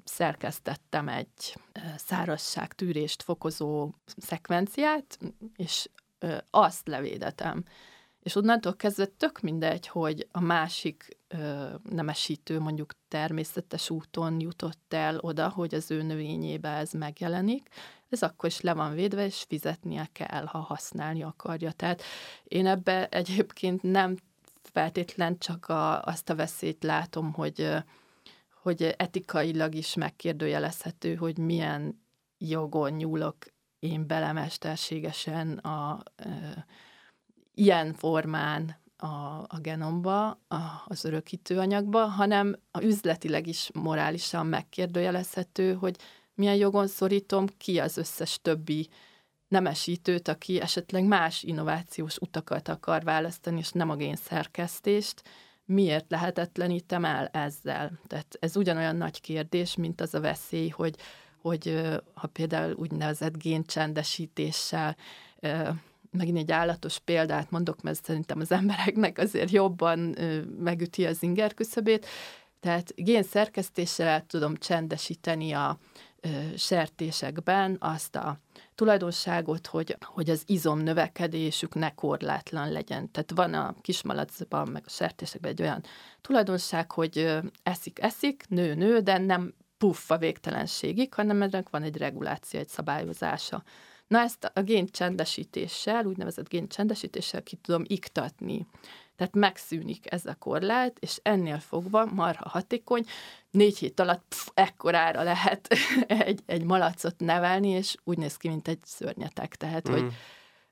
[0.03, 1.57] szerkesztettem egy
[1.95, 5.19] szárazságtűrést fokozó szekvenciát,
[5.55, 5.89] és
[6.49, 7.63] azt levédetem.
[8.25, 15.17] És onnantól kezdve tök mindegy, hogy a másik ö, nemesítő mondjuk természetes úton jutott el
[15.19, 17.69] oda, hogy az ő növényébe ez megjelenik,
[18.09, 21.71] ez akkor is le van védve, és fizetnie kell, ha használni akarja.
[21.71, 22.01] Tehát
[22.43, 24.15] én ebbe egyébként nem
[24.61, 27.73] feltétlen csak a, azt a veszélyt látom, hogy,
[28.61, 32.03] hogy etikailag is megkérdőjelezhető, hogy milyen
[32.37, 33.37] jogon nyúlok
[33.85, 36.65] én belemesterségesen a, e,
[37.53, 39.05] ilyen formán a,
[39.47, 45.95] a genomba, a, az örökítőanyagba, hanem a üzletileg is morálisan megkérdőjelezhető, hogy
[46.33, 48.89] milyen jogon szorítom ki az összes többi
[49.47, 55.21] nemesítőt, aki esetleg más innovációs utakat akar választani, és nem a génszerkesztést,
[55.65, 57.99] miért lehetetlenítem el ezzel?
[58.07, 60.95] Tehát ez ugyanolyan nagy kérdés, mint az a veszély, hogy
[61.47, 61.81] hogy
[62.13, 64.95] ha például úgynevezett géncsendesítéssel
[66.11, 70.15] megint egy állatos példát mondok, mert szerintem az embereknek azért jobban
[70.59, 72.05] megüti az inger küszöbét,
[72.59, 75.77] tehát génszerkesztéssel el tudom csendesíteni a
[76.57, 78.39] sertésekben azt a
[78.75, 83.11] tulajdonságot, hogy, hogy az izom növekedésük ne korlátlan legyen.
[83.11, 85.83] Tehát van a kismalacban, meg a sertésekben egy olyan
[86.21, 91.97] tulajdonság, hogy eszik, eszik, nő, nő, de nem puff a végtelenségig, hanem ennek van egy
[91.97, 93.63] reguláció, egy szabályozása.
[94.07, 98.67] Na ezt a géncsendesítéssel, úgynevezett géncsendesítéssel ki tudom iktatni.
[99.15, 103.05] Tehát megszűnik ez a korlát, és ennél fogva marha hatékony,
[103.51, 105.67] négy hét alatt pff, ekkorára lehet
[106.07, 109.55] egy, egy malacot nevelni, és úgy néz ki, mint egy szörnyetek.
[109.55, 109.91] Tehát, mm.
[109.91, 110.13] hogy,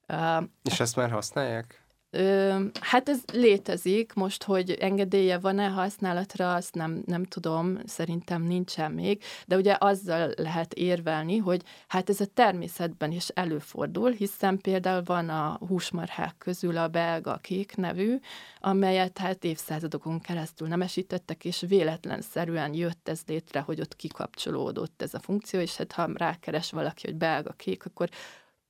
[0.07, 1.82] uh, és ezt már használják?
[2.15, 8.91] Ö, hát ez létezik, most, hogy engedélye van-e használatra, azt nem, nem tudom, szerintem nincsen
[8.91, 15.03] még, de ugye azzal lehet érvelni, hogy hát ez a természetben is előfordul, hiszen például
[15.05, 18.19] van a húsmarhák közül a belga kék nevű,
[18.59, 25.19] amelyet hát évszázadokon keresztül nemesítettek, és véletlenszerűen jött ez létre, hogy ott kikapcsolódott ez a
[25.19, 28.09] funkció, és hát ha rákeres valaki, hogy belga kék, akkor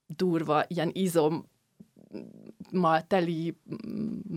[0.08, 1.52] durva ilyen izom
[2.72, 3.58] mal teli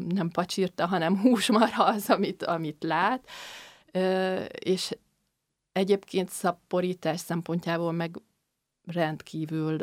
[0.09, 3.29] nem pacsírta, hanem húsmarha az, amit, amit lát.
[4.59, 4.97] És
[5.73, 8.17] egyébként szaporítás szempontjából meg
[8.87, 9.79] rendkívül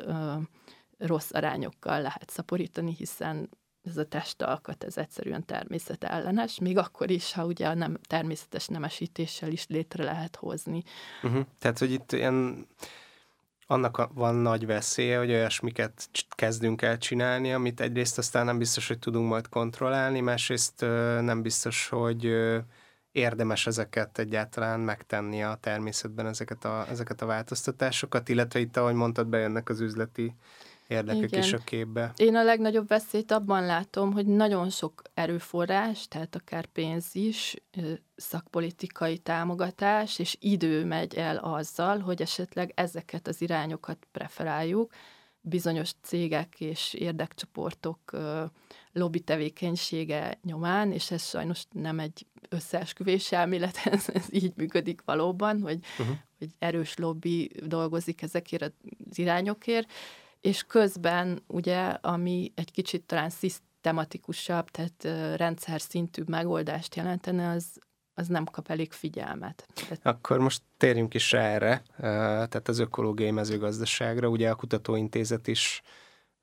[0.97, 3.49] rossz arányokkal lehet szaporítani, hiszen
[3.84, 9.51] ez a testalkat, ez egyszerűen természetellenes, még akkor is, ha ugye a nem, természetes nemesítéssel
[9.51, 10.84] is létre lehet hozni.
[11.23, 11.45] Uh-huh.
[11.60, 12.67] Tehát, hogy itt ilyen
[13.67, 18.99] annak van nagy veszélye, hogy olyasmiket kezdünk el csinálni, amit egyrészt aztán nem biztos, hogy
[18.99, 20.82] tudunk majd kontrollálni, másrészt
[21.21, 22.36] nem biztos, hogy
[23.12, 29.28] érdemes ezeket egyáltalán megtenni a természetben, ezeket a, ezeket a változtatásokat, illetve itt, ahogy mondtad,
[29.28, 30.36] bejönnek az üzleti
[30.93, 31.39] érdekek Igen.
[31.39, 32.13] is a képbe.
[32.15, 37.56] Én a legnagyobb veszélyt abban látom, hogy nagyon sok erőforrás, tehát akár pénz is,
[38.15, 44.93] szakpolitikai támogatás és idő megy el azzal, hogy esetleg ezeket az irányokat preferáljuk,
[45.45, 48.17] bizonyos cégek és érdekcsoportok
[48.91, 55.62] lobby tevékenysége nyomán, és ez sajnos nem egy összeesküvés elmélet, ez, ez így működik valóban,
[55.62, 56.15] hogy, uh-huh.
[56.38, 58.62] hogy erős lobby dolgozik ezekért
[59.10, 59.91] az irányokért,
[60.43, 65.03] és közben ugye, ami egy kicsit talán szisztematikusabb, tehát
[65.38, 67.65] rendszer szintű megoldást jelentene, az,
[68.13, 69.67] az nem kap elég figyelmet.
[70.01, 74.27] Akkor most térjünk is erre, tehát az ökológiai mezőgazdaságra.
[74.27, 75.82] Ugye a kutatóintézet is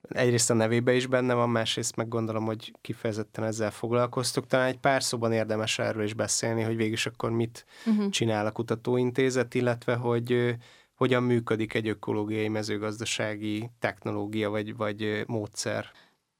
[0.09, 4.47] egyrészt a nevébe is benne van, másrészt meg gondolom, hogy kifejezetten ezzel foglalkoztuk.
[4.47, 8.09] Talán egy pár szóban érdemes erről is beszélni, hogy végülis akkor mit uh-huh.
[8.09, 10.57] csinál a kutatóintézet, illetve hogy
[11.01, 15.87] hogyan működik egy ökológiai mezőgazdasági technológia vagy, vagy módszer.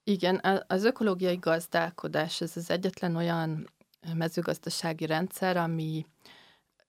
[0.03, 3.69] Igen, az ökológiai gazdálkodás ez az egyetlen olyan
[4.15, 6.05] mezőgazdasági rendszer, ami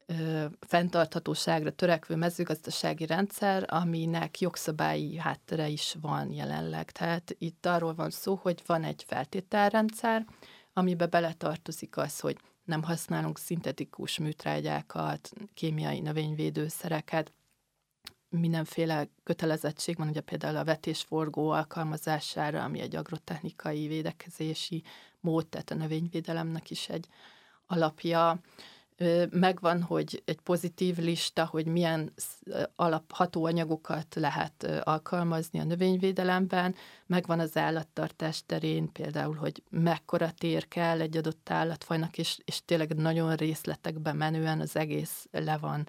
[0.07, 6.91] ö, fenntarthatóságra törekvő mezőgazdasági rendszer, aminek jogszabályi háttere is van jelenleg.
[6.91, 10.27] Tehát itt arról van szó, hogy van egy feltételrendszer,
[10.73, 17.33] amibe beletartozik az, hogy nem használunk szintetikus műtrágyákat, kémiai növényvédőszereket,
[18.33, 24.83] mindenféle kötelezettség van, ugye például a vetésforgó alkalmazására, ami egy agrotechnikai védekezési
[25.21, 27.07] mód, tehát a növényvédelemnek is egy
[27.67, 28.41] alapja.
[29.31, 32.13] Megvan, hogy egy pozitív lista, hogy milyen
[32.77, 36.75] alap hatóanyagokat lehet alkalmazni a növényvédelemben,
[37.07, 42.95] megvan az állattartás terén, például, hogy mekkora tér kell egy adott állatfajnak, és, és tényleg
[42.95, 45.89] nagyon részletekben menően az egész le van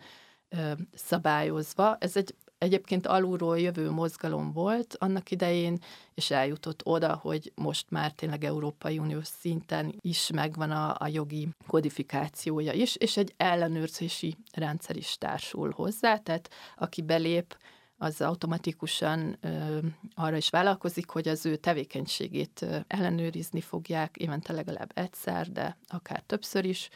[0.93, 1.97] szabályozva.
[1.99, 5.77] Ez egy egyébként alulról jövő mozgalom volt annak idején,
[6.13, 11.49] és eljutott oda, hogy most már tényleg Európai Uniós szinten is megvan a, a jogi
[11.67, 17.57] kodifikációja is, és egy ellenőrzési rendszer is társul hozzá, tehát aki belép,
[17.97, 19.77] az automatikusan ö,
[20.15, 26.65] arra is vállalkozik, hogy az ő tevékenységét ellenőrizni fogják, évente legalább egyszer, de akár többször
[26.65, 26.89] is,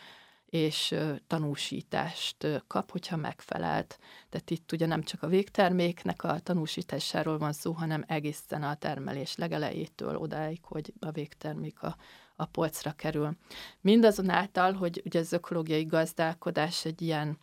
[0.50, 0.96] és
[1.28, 4.00] tanúsítást kap, hogyha megfelelt.
[4.30, 9.36] Tehát itt ugye nem csak a végterméknek a tanúsításáról van szó, hanem egészen a termelés
[9.36, 11.98] legelejétől odáig, hogy a végtermék a,
[12.36, 13.38] a polcra kerül.
[13.82, 17.38] Mindazonáltal, hogy ugye az ökológiai gazdálkodás egy ilyen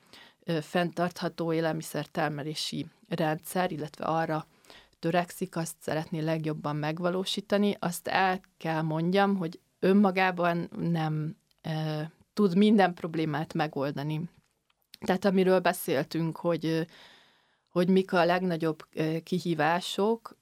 [0.60, 4.46] fenntartható élelmiszertermelési rendszer, illetve arra
[4.98, 11.36] törekszik, azt szeretné legjobban megvalósítani, azt el kell mondjam, hogy önmagában nem
[12.34, 14.20] tud minden problémát megoldani.
[15.00, 16.86] Tehát amiről beszéltünk, hogy,
[17.68, 18.86] hogy mik a legnagyobb
[19.22, 20.36] kihívások,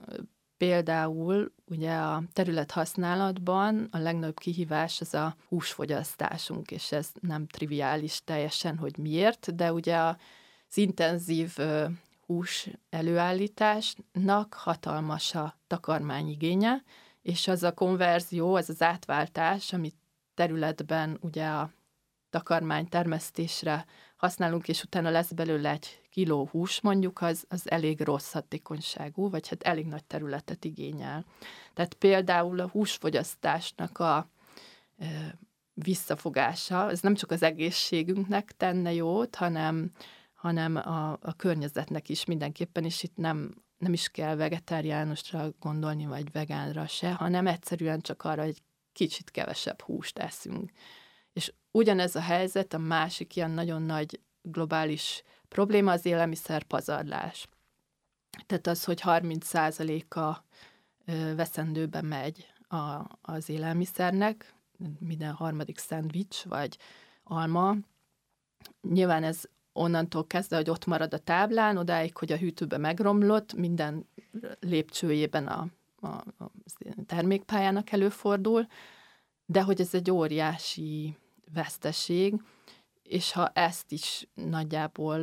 [0.56, 8.20] például ugye a terület használatban a legnagyobb kihívás az a húsfogyasztásunk, és ez nem triviális
[8.24, 10.16] teljesen, hogy miért, de ugye az
[10.76, 11.56] intenzív
[12.26, 16.82] hús előállításnak hatalmas a takarmányigénye,
[17.22, 19.96] és az a konverzió, az az átváltás, amit
[20.34, 21.70] területben ugye a
[22.32, 23.84] takarmány termesztésre
[24.16, 29.48] használunk, és utána lesz belőle egy kiló hús mondjuk, az, az elég rossz hatékonyságú, vagy
[29.48, 31.24] hát elég nagy területet igényel.
[31.74, 34.28] Tehát például a húsfogyasztásnak a
[34.98, 35.38] e,
[35.74, 39.90] visszafogása, ez nem csak az egészségünknek tenne jót, hanem,
[40.34, 46.32] hanem a, a környezetnek is mindenképpen, és itt nem, nem is kell vegetáriánusra gondolni, vagy
[46.32, 48.62] vegánra se, hanem egyszerűen csak arra, hogy
[48.92, 50.70] kicsit kevesebb húst eszünk.
[51.72, 57.48] Ugyanez a helyzet, a másik ilyen nagyon nagy globális probléma az élelmiszer pazarlás.
[58.46, 60.38] Tehát az, hogy 30%-a
[61.36, 64.54] veszendőbe megy a, az élelmiszernek,
[64.98, 66.78] minden harmadik szendvics vagy
[67.24, 67.76] alma.
[68.80, 69.42] Nyilván ez
[69.72, 74.06] onnantól kezdve, hogy ott marad a táblán, odáig, hogy a hűtőbe megromlott, minden
[74.60, 75.66] lépcsőjében a,
[76.00, 76.50] a, a
[77.06, 78.66] termékpályának előfordul,
[79.46, 81.16] de hogy ez egy óriási
[81.54, 82.34] veszteség,
[83.02, 85.18] és ha ezt is nagyjából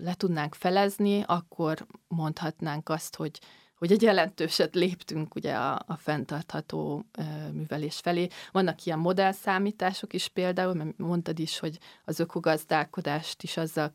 [0.00, 3.40] le tudnánk felezni, akkor mondhatnánk azt, hogy
[3.74, 7.22] hogy egy jelentőset léptünk ugye a, a fenntartható ö,
[7.52, 8.28] művelés felé.
[8.52, 13.92] Vannak ilyen modellszámítások is például, mert mondtad is, hogy az ökogazdálkodást is azzal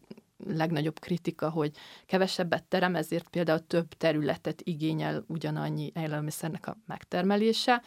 [0.48, 1.72] legnagyobb kritika, hogy
[2.06, 7.82] kevesebbet terem, ezért például több területet igényel ugyanannyi élelmiszernek a megtermelése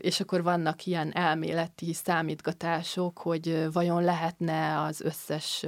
[0.00, 5.66] és akkor vannak ilyen elméleti számítgatások, hogy vajon lehetne az összes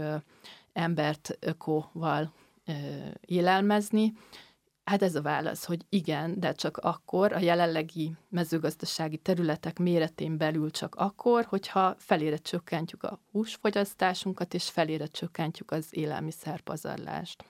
[0.72, 2.32] embert ökóval
[3.20, 4.12] élelmezni.
[4.84, 10.70] Hát ez a válasz, hogy igen, de csak akkor, a jelenlegi mezőgazdasági területek méretén belül
[10.70, 17.44] csak akkor, hogyha felére csökkentjük a húsfogyasztásunkat, és felére csökkentjük az élelmiszerpazarlást.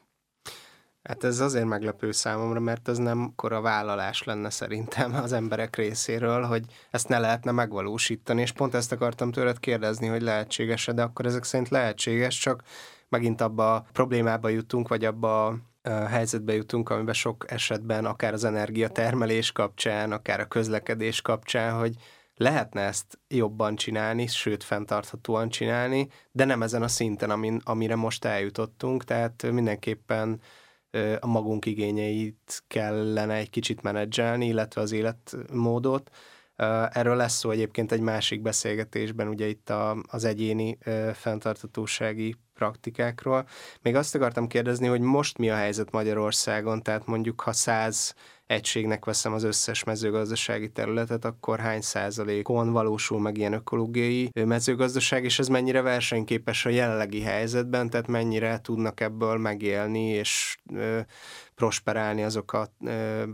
[1.03, 6.43] Hát ez azért meglepő számomra, mert ez nem a vállalás lenne szerintem az emberek részéről,
[6.43, 11.27] hogy ezt ne lehetne megvalósítani, és pont ezt akartam tőled kérdezni, hogy lehetséges-e, de akkor
[11.27, 12.63] ezek szerint lehetséges, csak
[13.09, 15.57] megint abba a problémába jutunk, vagy abba a
[15.91, 21.95] helyzetbe jutunk, amiben sok esetben akár az energiatermelés kapcsán, akár a közlekedés kapcsán, hogy
[22.35, 28.25] lehetne ezt jobban csinálni, sőt, fenntarthatóan csinálni, de nem ezen a szinten, amin, amire most
[28.25, 30.41] eljutottunk, tehát mindenképpen
[31.21, 36.11] a magunk igényeit kellene egy kicsit menedzselni, illetve az életmódot.
[36.91, 40.79] Erről lesz szó egyébként egy másik beszélgetésben, ugye itt a, az egyéni
[41.15, 43.47] fenntartatósági praktikákról.
[43.83, 48.15] Még azt akartam kérdezni, hogy most mi a helyzet Magyarországon, tehát mondjuk ha száz
[48.51, 55.39] egységnek veszem az összes mezőgazdasági területet, akkor hány százalékon valósul meg ilyen ökológiai mezőgazdaság, és
[55.39, 60.57] ez mennyire versenyképes a jelenlegi helyzetben, tehát mennyire tudnak ebből megélni, és
[61.61, 62.73] prosperálni azok a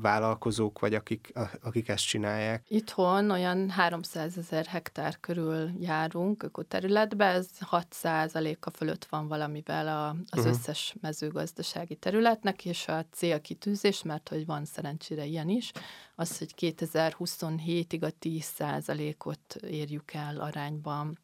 [0.03, 2.65] vállalkozók, vagy akik, akik ezt csinálják?
[2.69, 7.97] Itthon olyan 300 ezer hektár körül járunk ökoterületbe, ez 6
[8.61, 10.53] a fölött van valamivel a, az uh-huh.
[10.53, 15.73] összes mezőgazdasági területnek, és a célkitűzés, mert hogy van szerencsére ilyen is,
[16.15, 18.53] az, hogy 2027-ig a 10
[19.19, 21.19] ot érjük el arányban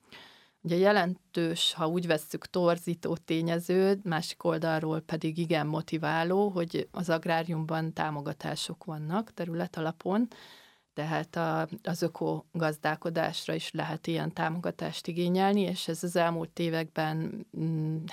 [0.64, 7.92] Ugye jelentős, ha úgy vesszük, torzító tényező, másik oldalról pedig igen motiváló, hogy az agráriumban
[7.92, 10.28] támogatások vannak terület alapon,
[10.94, 17.46] tehát a, az ökogazdálkodásra is lehet ilyen támogatást igényelni, és ez az elmúlt években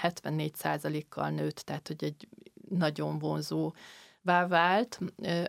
[0.01, 2.27] 74%-kal mm, nőtt, tehát hogy egy
[2.69, 3.73] nagyon vonzó
[4.21, 4.99] vált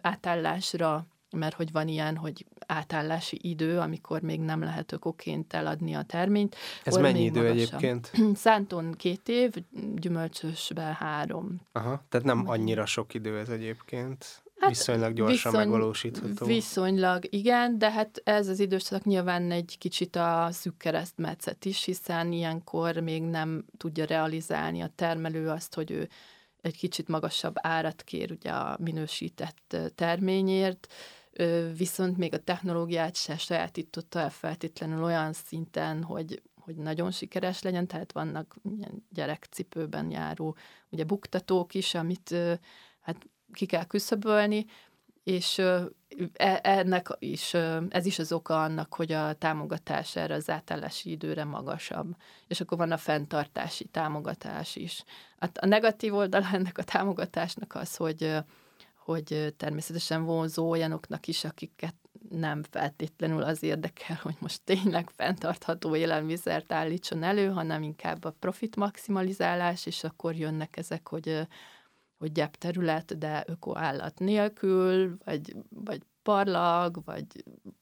[0.00, 1.06] átállásra
[1.36, 6.56] mert hogy van ilyen, hogy átállási idő, amikor még nem lehet ökoként eladni a terményt.
[6.84, 7.58] Ez mennyi idő magasabb.
[7.58, 8.12] egyébként?
[8.34, 9.54] Szánton két év,
[9.94, 11.60] gyümölcsösben három.
[11.72, 14.42] Aha, tehát nem annyira sok idő ez egyébként.
[14.60, 16.46] Hát viszonylag gyorsan viszony, megvalósítható.
[16.46, 22.32] Viszonylag, igen, de hát ez az időszak nyilván egy kicsit a szűk keresztmetszet is, hiszen
[22.32, 26.08] ilyenkor még nem tudja realizálni a termelő azt, hogy ő
[26.60, 30.92] egy kicsit magasabb árat kér ugye a minősített terményért,
[31.76, 37.86] viszont még a technológiát se sajátította el feltétlenül olyan szinten, hogy, hogy nagyon sikeres legyen,
[37.86, 40.56] tehát vannak ilyen gyerekcipőben járó
[40.90, 42.34] ugye buktatók is, amit
[43.00, 43.16] hát
[43.52, 44.66] ki kell küszöbölni,
[45.24, 47.54] és e, ennek is,
[47.88, 52.16] ez is az oka annak, hogy a támogatás erre az átállási időre magasabb.
[52.46, 55.04] És akkor van a fenntartási támogatás is.
[55.38, 58.36] Hát a negatív oldala ennek a támogatásnak az, hogy
[59.10, 61.94] hogy természetesen vonzó olyanoknak is, akiket
[62.28, 68.76] nem feltétlenül az érdekel, hogy most tényleg fenntartható élelmiszert állítson elő, hanem inkább a profit
[68.76, 71.46] maximalizálás, és akkor jönnek ezek, hogy,
[72.18, 77.26] hogy gyep terület, de ökoállat nélkül, vagy, vagy parlag, vagy,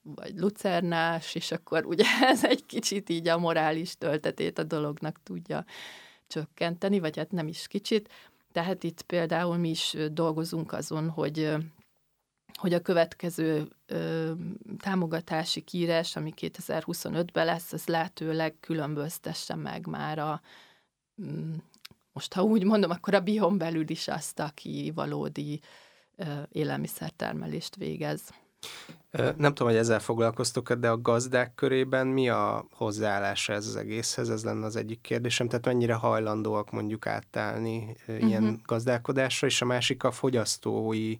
[0.02, 5.64] vagy lucernás, és akkor ugye ez egy kicsit így a morális töltetét a dolognak tudja
[6.26, 8.08] csökkenteni, vagy hát nem is kicsit.
[8.58, 11.56] Tehát itt például mi is dolgozunk azon, hogy
[12.52, 14.32] hogy a következő ö,
[14.78, 20.40] támogatási kírás, ami 2025-ben lesz, az lehetőleg különböztesse meg már a,
[21.22, 21.54] mm,
[22.12, 25.60] most ha úgy mondom, akkor a bihon belül is azt, aki valódi
[26.16, 28.30] ö, élelmiszertermelést végez.
[29.10, 34.30] Nem tudom, hogy ezzel foglalkoztok de a gazdák körében mi a hozzáállása ez az egészhez?
[34.30, 35.48] Ez lenne az egyik kérdésem.
[35.48, 38.58] Tehát mennyire hajlandóak mondjuk átállni ilyen uh-huh.
[38.64, 41.16] gazdálkodásra, és a másik a fogyasztói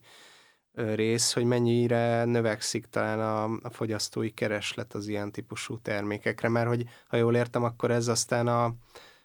[0.75, 6.85] rész, hogy mennyire növekszik talán a, a fogyasztói kereslet az ilyen típusú termékekre, mert hogy
[7.09, 8.75] ha jól értem, akkor ez aztán a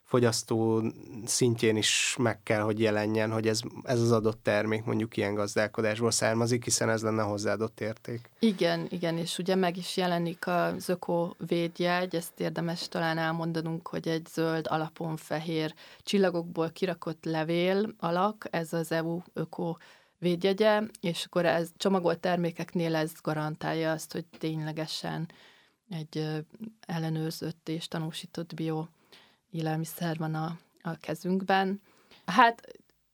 [0.03, 0.83] fogyasztó
[1.25, 6.11] szintjén is meg kell, hogy jelenjen, hogy ez, ez az adott termék mondjuk ilyen gazdálkodásból
[6.11, 8.29] származik, hiszen ez lenne hozzáadott érték.
[8.39, 14.07] Igen, igen, és ugye meg is jelenik az öko védjegy, ezt érdemes talán elmondanunk, hogy
[14.07, 15.73] egy zöld alapon fehér
[16.03, 19.75] csillagokból kirakott levél alak, ez az EU öko
[20.17, 25.29] védjegye, és akkor ez csomagolt termékeknél ez garantálja azt, hogy ténylegesen
[25.89, 26.43] egy
[26.85, 28.85] ellenőrzött és tanúsított bio
[29.53, 31.81] élelmiszer van a, a kezünkben.
[32.25, 32.67] Hát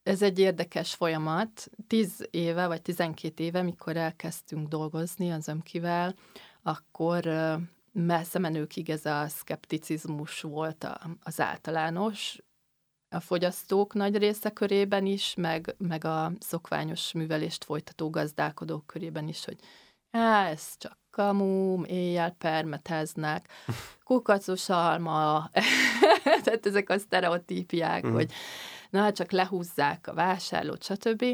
[0.04, 1.70] ez egy érdekes folyamat.
[1.88, 6.16] Tíz éve, vagy tizenkét éve, mikor elkezdtünk dolgozni az ömkivel,
[6.62, 7.24] akkor
[7.92, 10.88] messze menőkig ez a szkepticizmus volt
[11.24, 12.38] az általános
[13.10, 19.46] a fogyasztók nagy része körében is, meg, meg a szokványos művelést folytató gazdálkodók körében is,
[19.46, 19.60] hogy
[20.12, 23.48] á, ez csak kamum, éjjel permeteznek,
[24.04, 25.50] kukacos alma,
[26.44, 28.12] tehát ezek a sztereotípiák, mm.
[28.12, 28.32] hogy
[28.90, 31.26] na, hát csak lehúzzák a vásárlót, stb.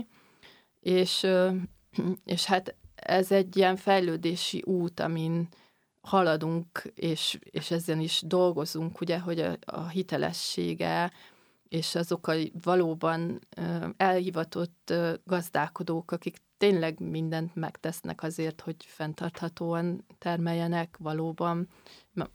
[0.79, 1.27] És,
[2.35, 5.47] és hát ez egy ilyen fejlődési út, amin
[6.01, 11.11] haladunk, és, és ezen is dolgozunk, ugye, hogy a, a hitelessége,
[11.67, 12.33] és azok a
[12.63, 13.39] valóban
[13.97, 14.93] elhivatott
[15.25, 21.67] gazdálkodók, akik tényleg mindent megtesznek azért, hogy fenntarthatóan termeljenek valóban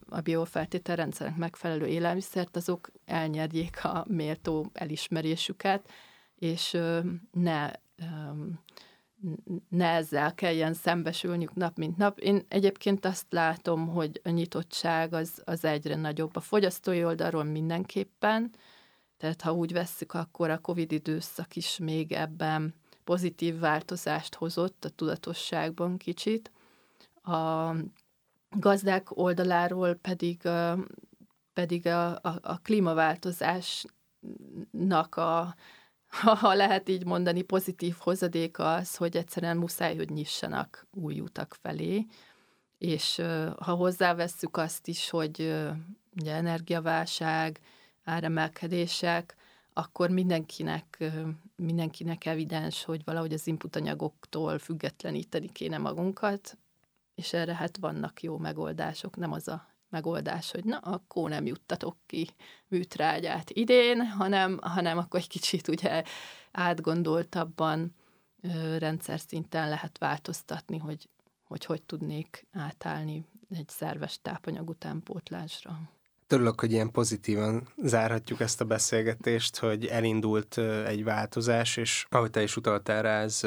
[0.08, 5.90] a biofeltételrendszernek megfelelő élelmiszert, azok elnyerjék a méltó elismerésüket,
[6.34, 6.78] és
[7.30, 7.70] ne,
[9.68, 12.18] ne ezzel kelljen szembesülniük nap mint nap.
[12.18, 16.36] Én egyébként azt látom, hogy a nyitottság az, az egyre nagyobb.
[16.36, 18.50] A fogyasztói oldalról mindenképpen,
[19.16, 24.88] tehát ha úgy vesszük, akkor a COVID időszak is még ebben pozitív változást hozott a
[24.88, 26.50] tudatosságban kicsit.
[27.22, 27.70] A
[28.50, 30.48] gazdák oldaláról pedig,
[31.52, 35.54] pedig a, a, a klímaváltozásnak a,
[36.40, 42.06] ha lehet így mondani, pozitív hozadéka az, hogy egyszerűen muszáj, hogy nyissanak új utak felé,
[42.78, 43.22] és
[43.58, 45.54] ha hozzávesszük azt is, hogy
[46.20, 47.60] ugye energiaválság,
[48.04, 49.34] áremelkedések,
[49.72, 51.12] akkor mindenkinek,
[51.60, 56.58] mindenkinek evidens, hogy valahogy az input anyagoktól függetleníteni kéne magunkat,
[57.14, 61.96] és erre hát vannak jó megoldások, nem az a megoldás, hogy na, akkor nem juttatok
[62.06, 62.28] ki
[62.68, 66.02] műtrágyát idén, hanem, hanem akkor egy kicsit ugye
[66.52, 67.94] átgondoltabban
[68.78, 71.08] rendszer szinten lehet változtatni, hogy,
[71.44, 75.80] hogy hogy tudnék átállni egy szerves tápanyag utánpótlásra.
[76.32, 82.42] Örülök, hogy ilyen pozitívan zárhatjuk ezt a beszélgetést, hogy elindult egy változás, és ahogy te
[82.42, 83.40] is utaltál rá, ez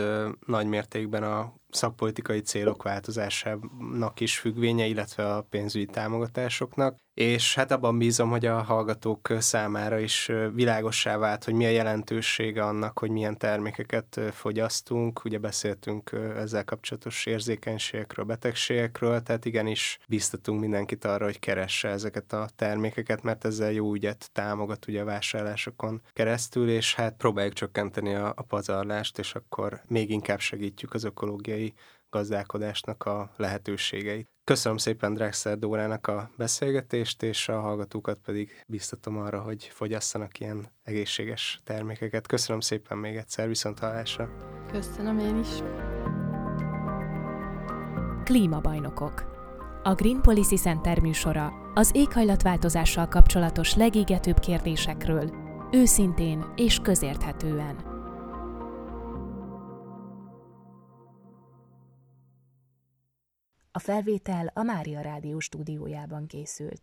[0.45, 7.97] nagy mértékben a szakpolitikai célok változásának is függvénye, illetve a pénzügyi támogatásoknak és hát abban
[7.97, 13.37] bízom, hogy a hallgatók számára is világossá vált, hogy mi a jelentősége annak, hogy milyen
[13.37, 15.23] termékeket fogyasztunk.
[15.23, 22.49] Ugye beszéltünk ezzel kapcsolatos érzékenységekről, betegségekről, tehát igenis biztatunk mindenkit arra, hogy keresse ezeket a
[22.55, 28.33] termékeket, mert ezzel jó ügyet támogat ugye a vásárlásokon keresztül, és hát próbáljuk csökkenteni a,
[28.35, 31.73] a pazarlást, és akkor még inkább segítjük az ökológiai
[32.09, 34.32] gazdálkodásnak a lehetőségeit.
[34.45, 40.65] Köszönöm szépen Drexler Dórának a beszélgetést, és a hallgatókat pedig biztatom arra, hogy fogyasszanak ilyen
[40.83, 42.27] egészséges termékeket.
[42.27, 44.29] Köszönöm szépen még egyszer, viszont hallásra.
[44.71, 45.47] Köszönöm én is.
[48.23, 49.31] Klímabajnokok.
[49.83, 55.31] A Green Policy Center műsora az éghajlatváltozással kapcsolatos legégetőbb kérdésekről,
[55.71, 57.92] őszintén és közérthetően.
[63.75, 66.81] A felvétel a Mária Rádió stúdiójában készült.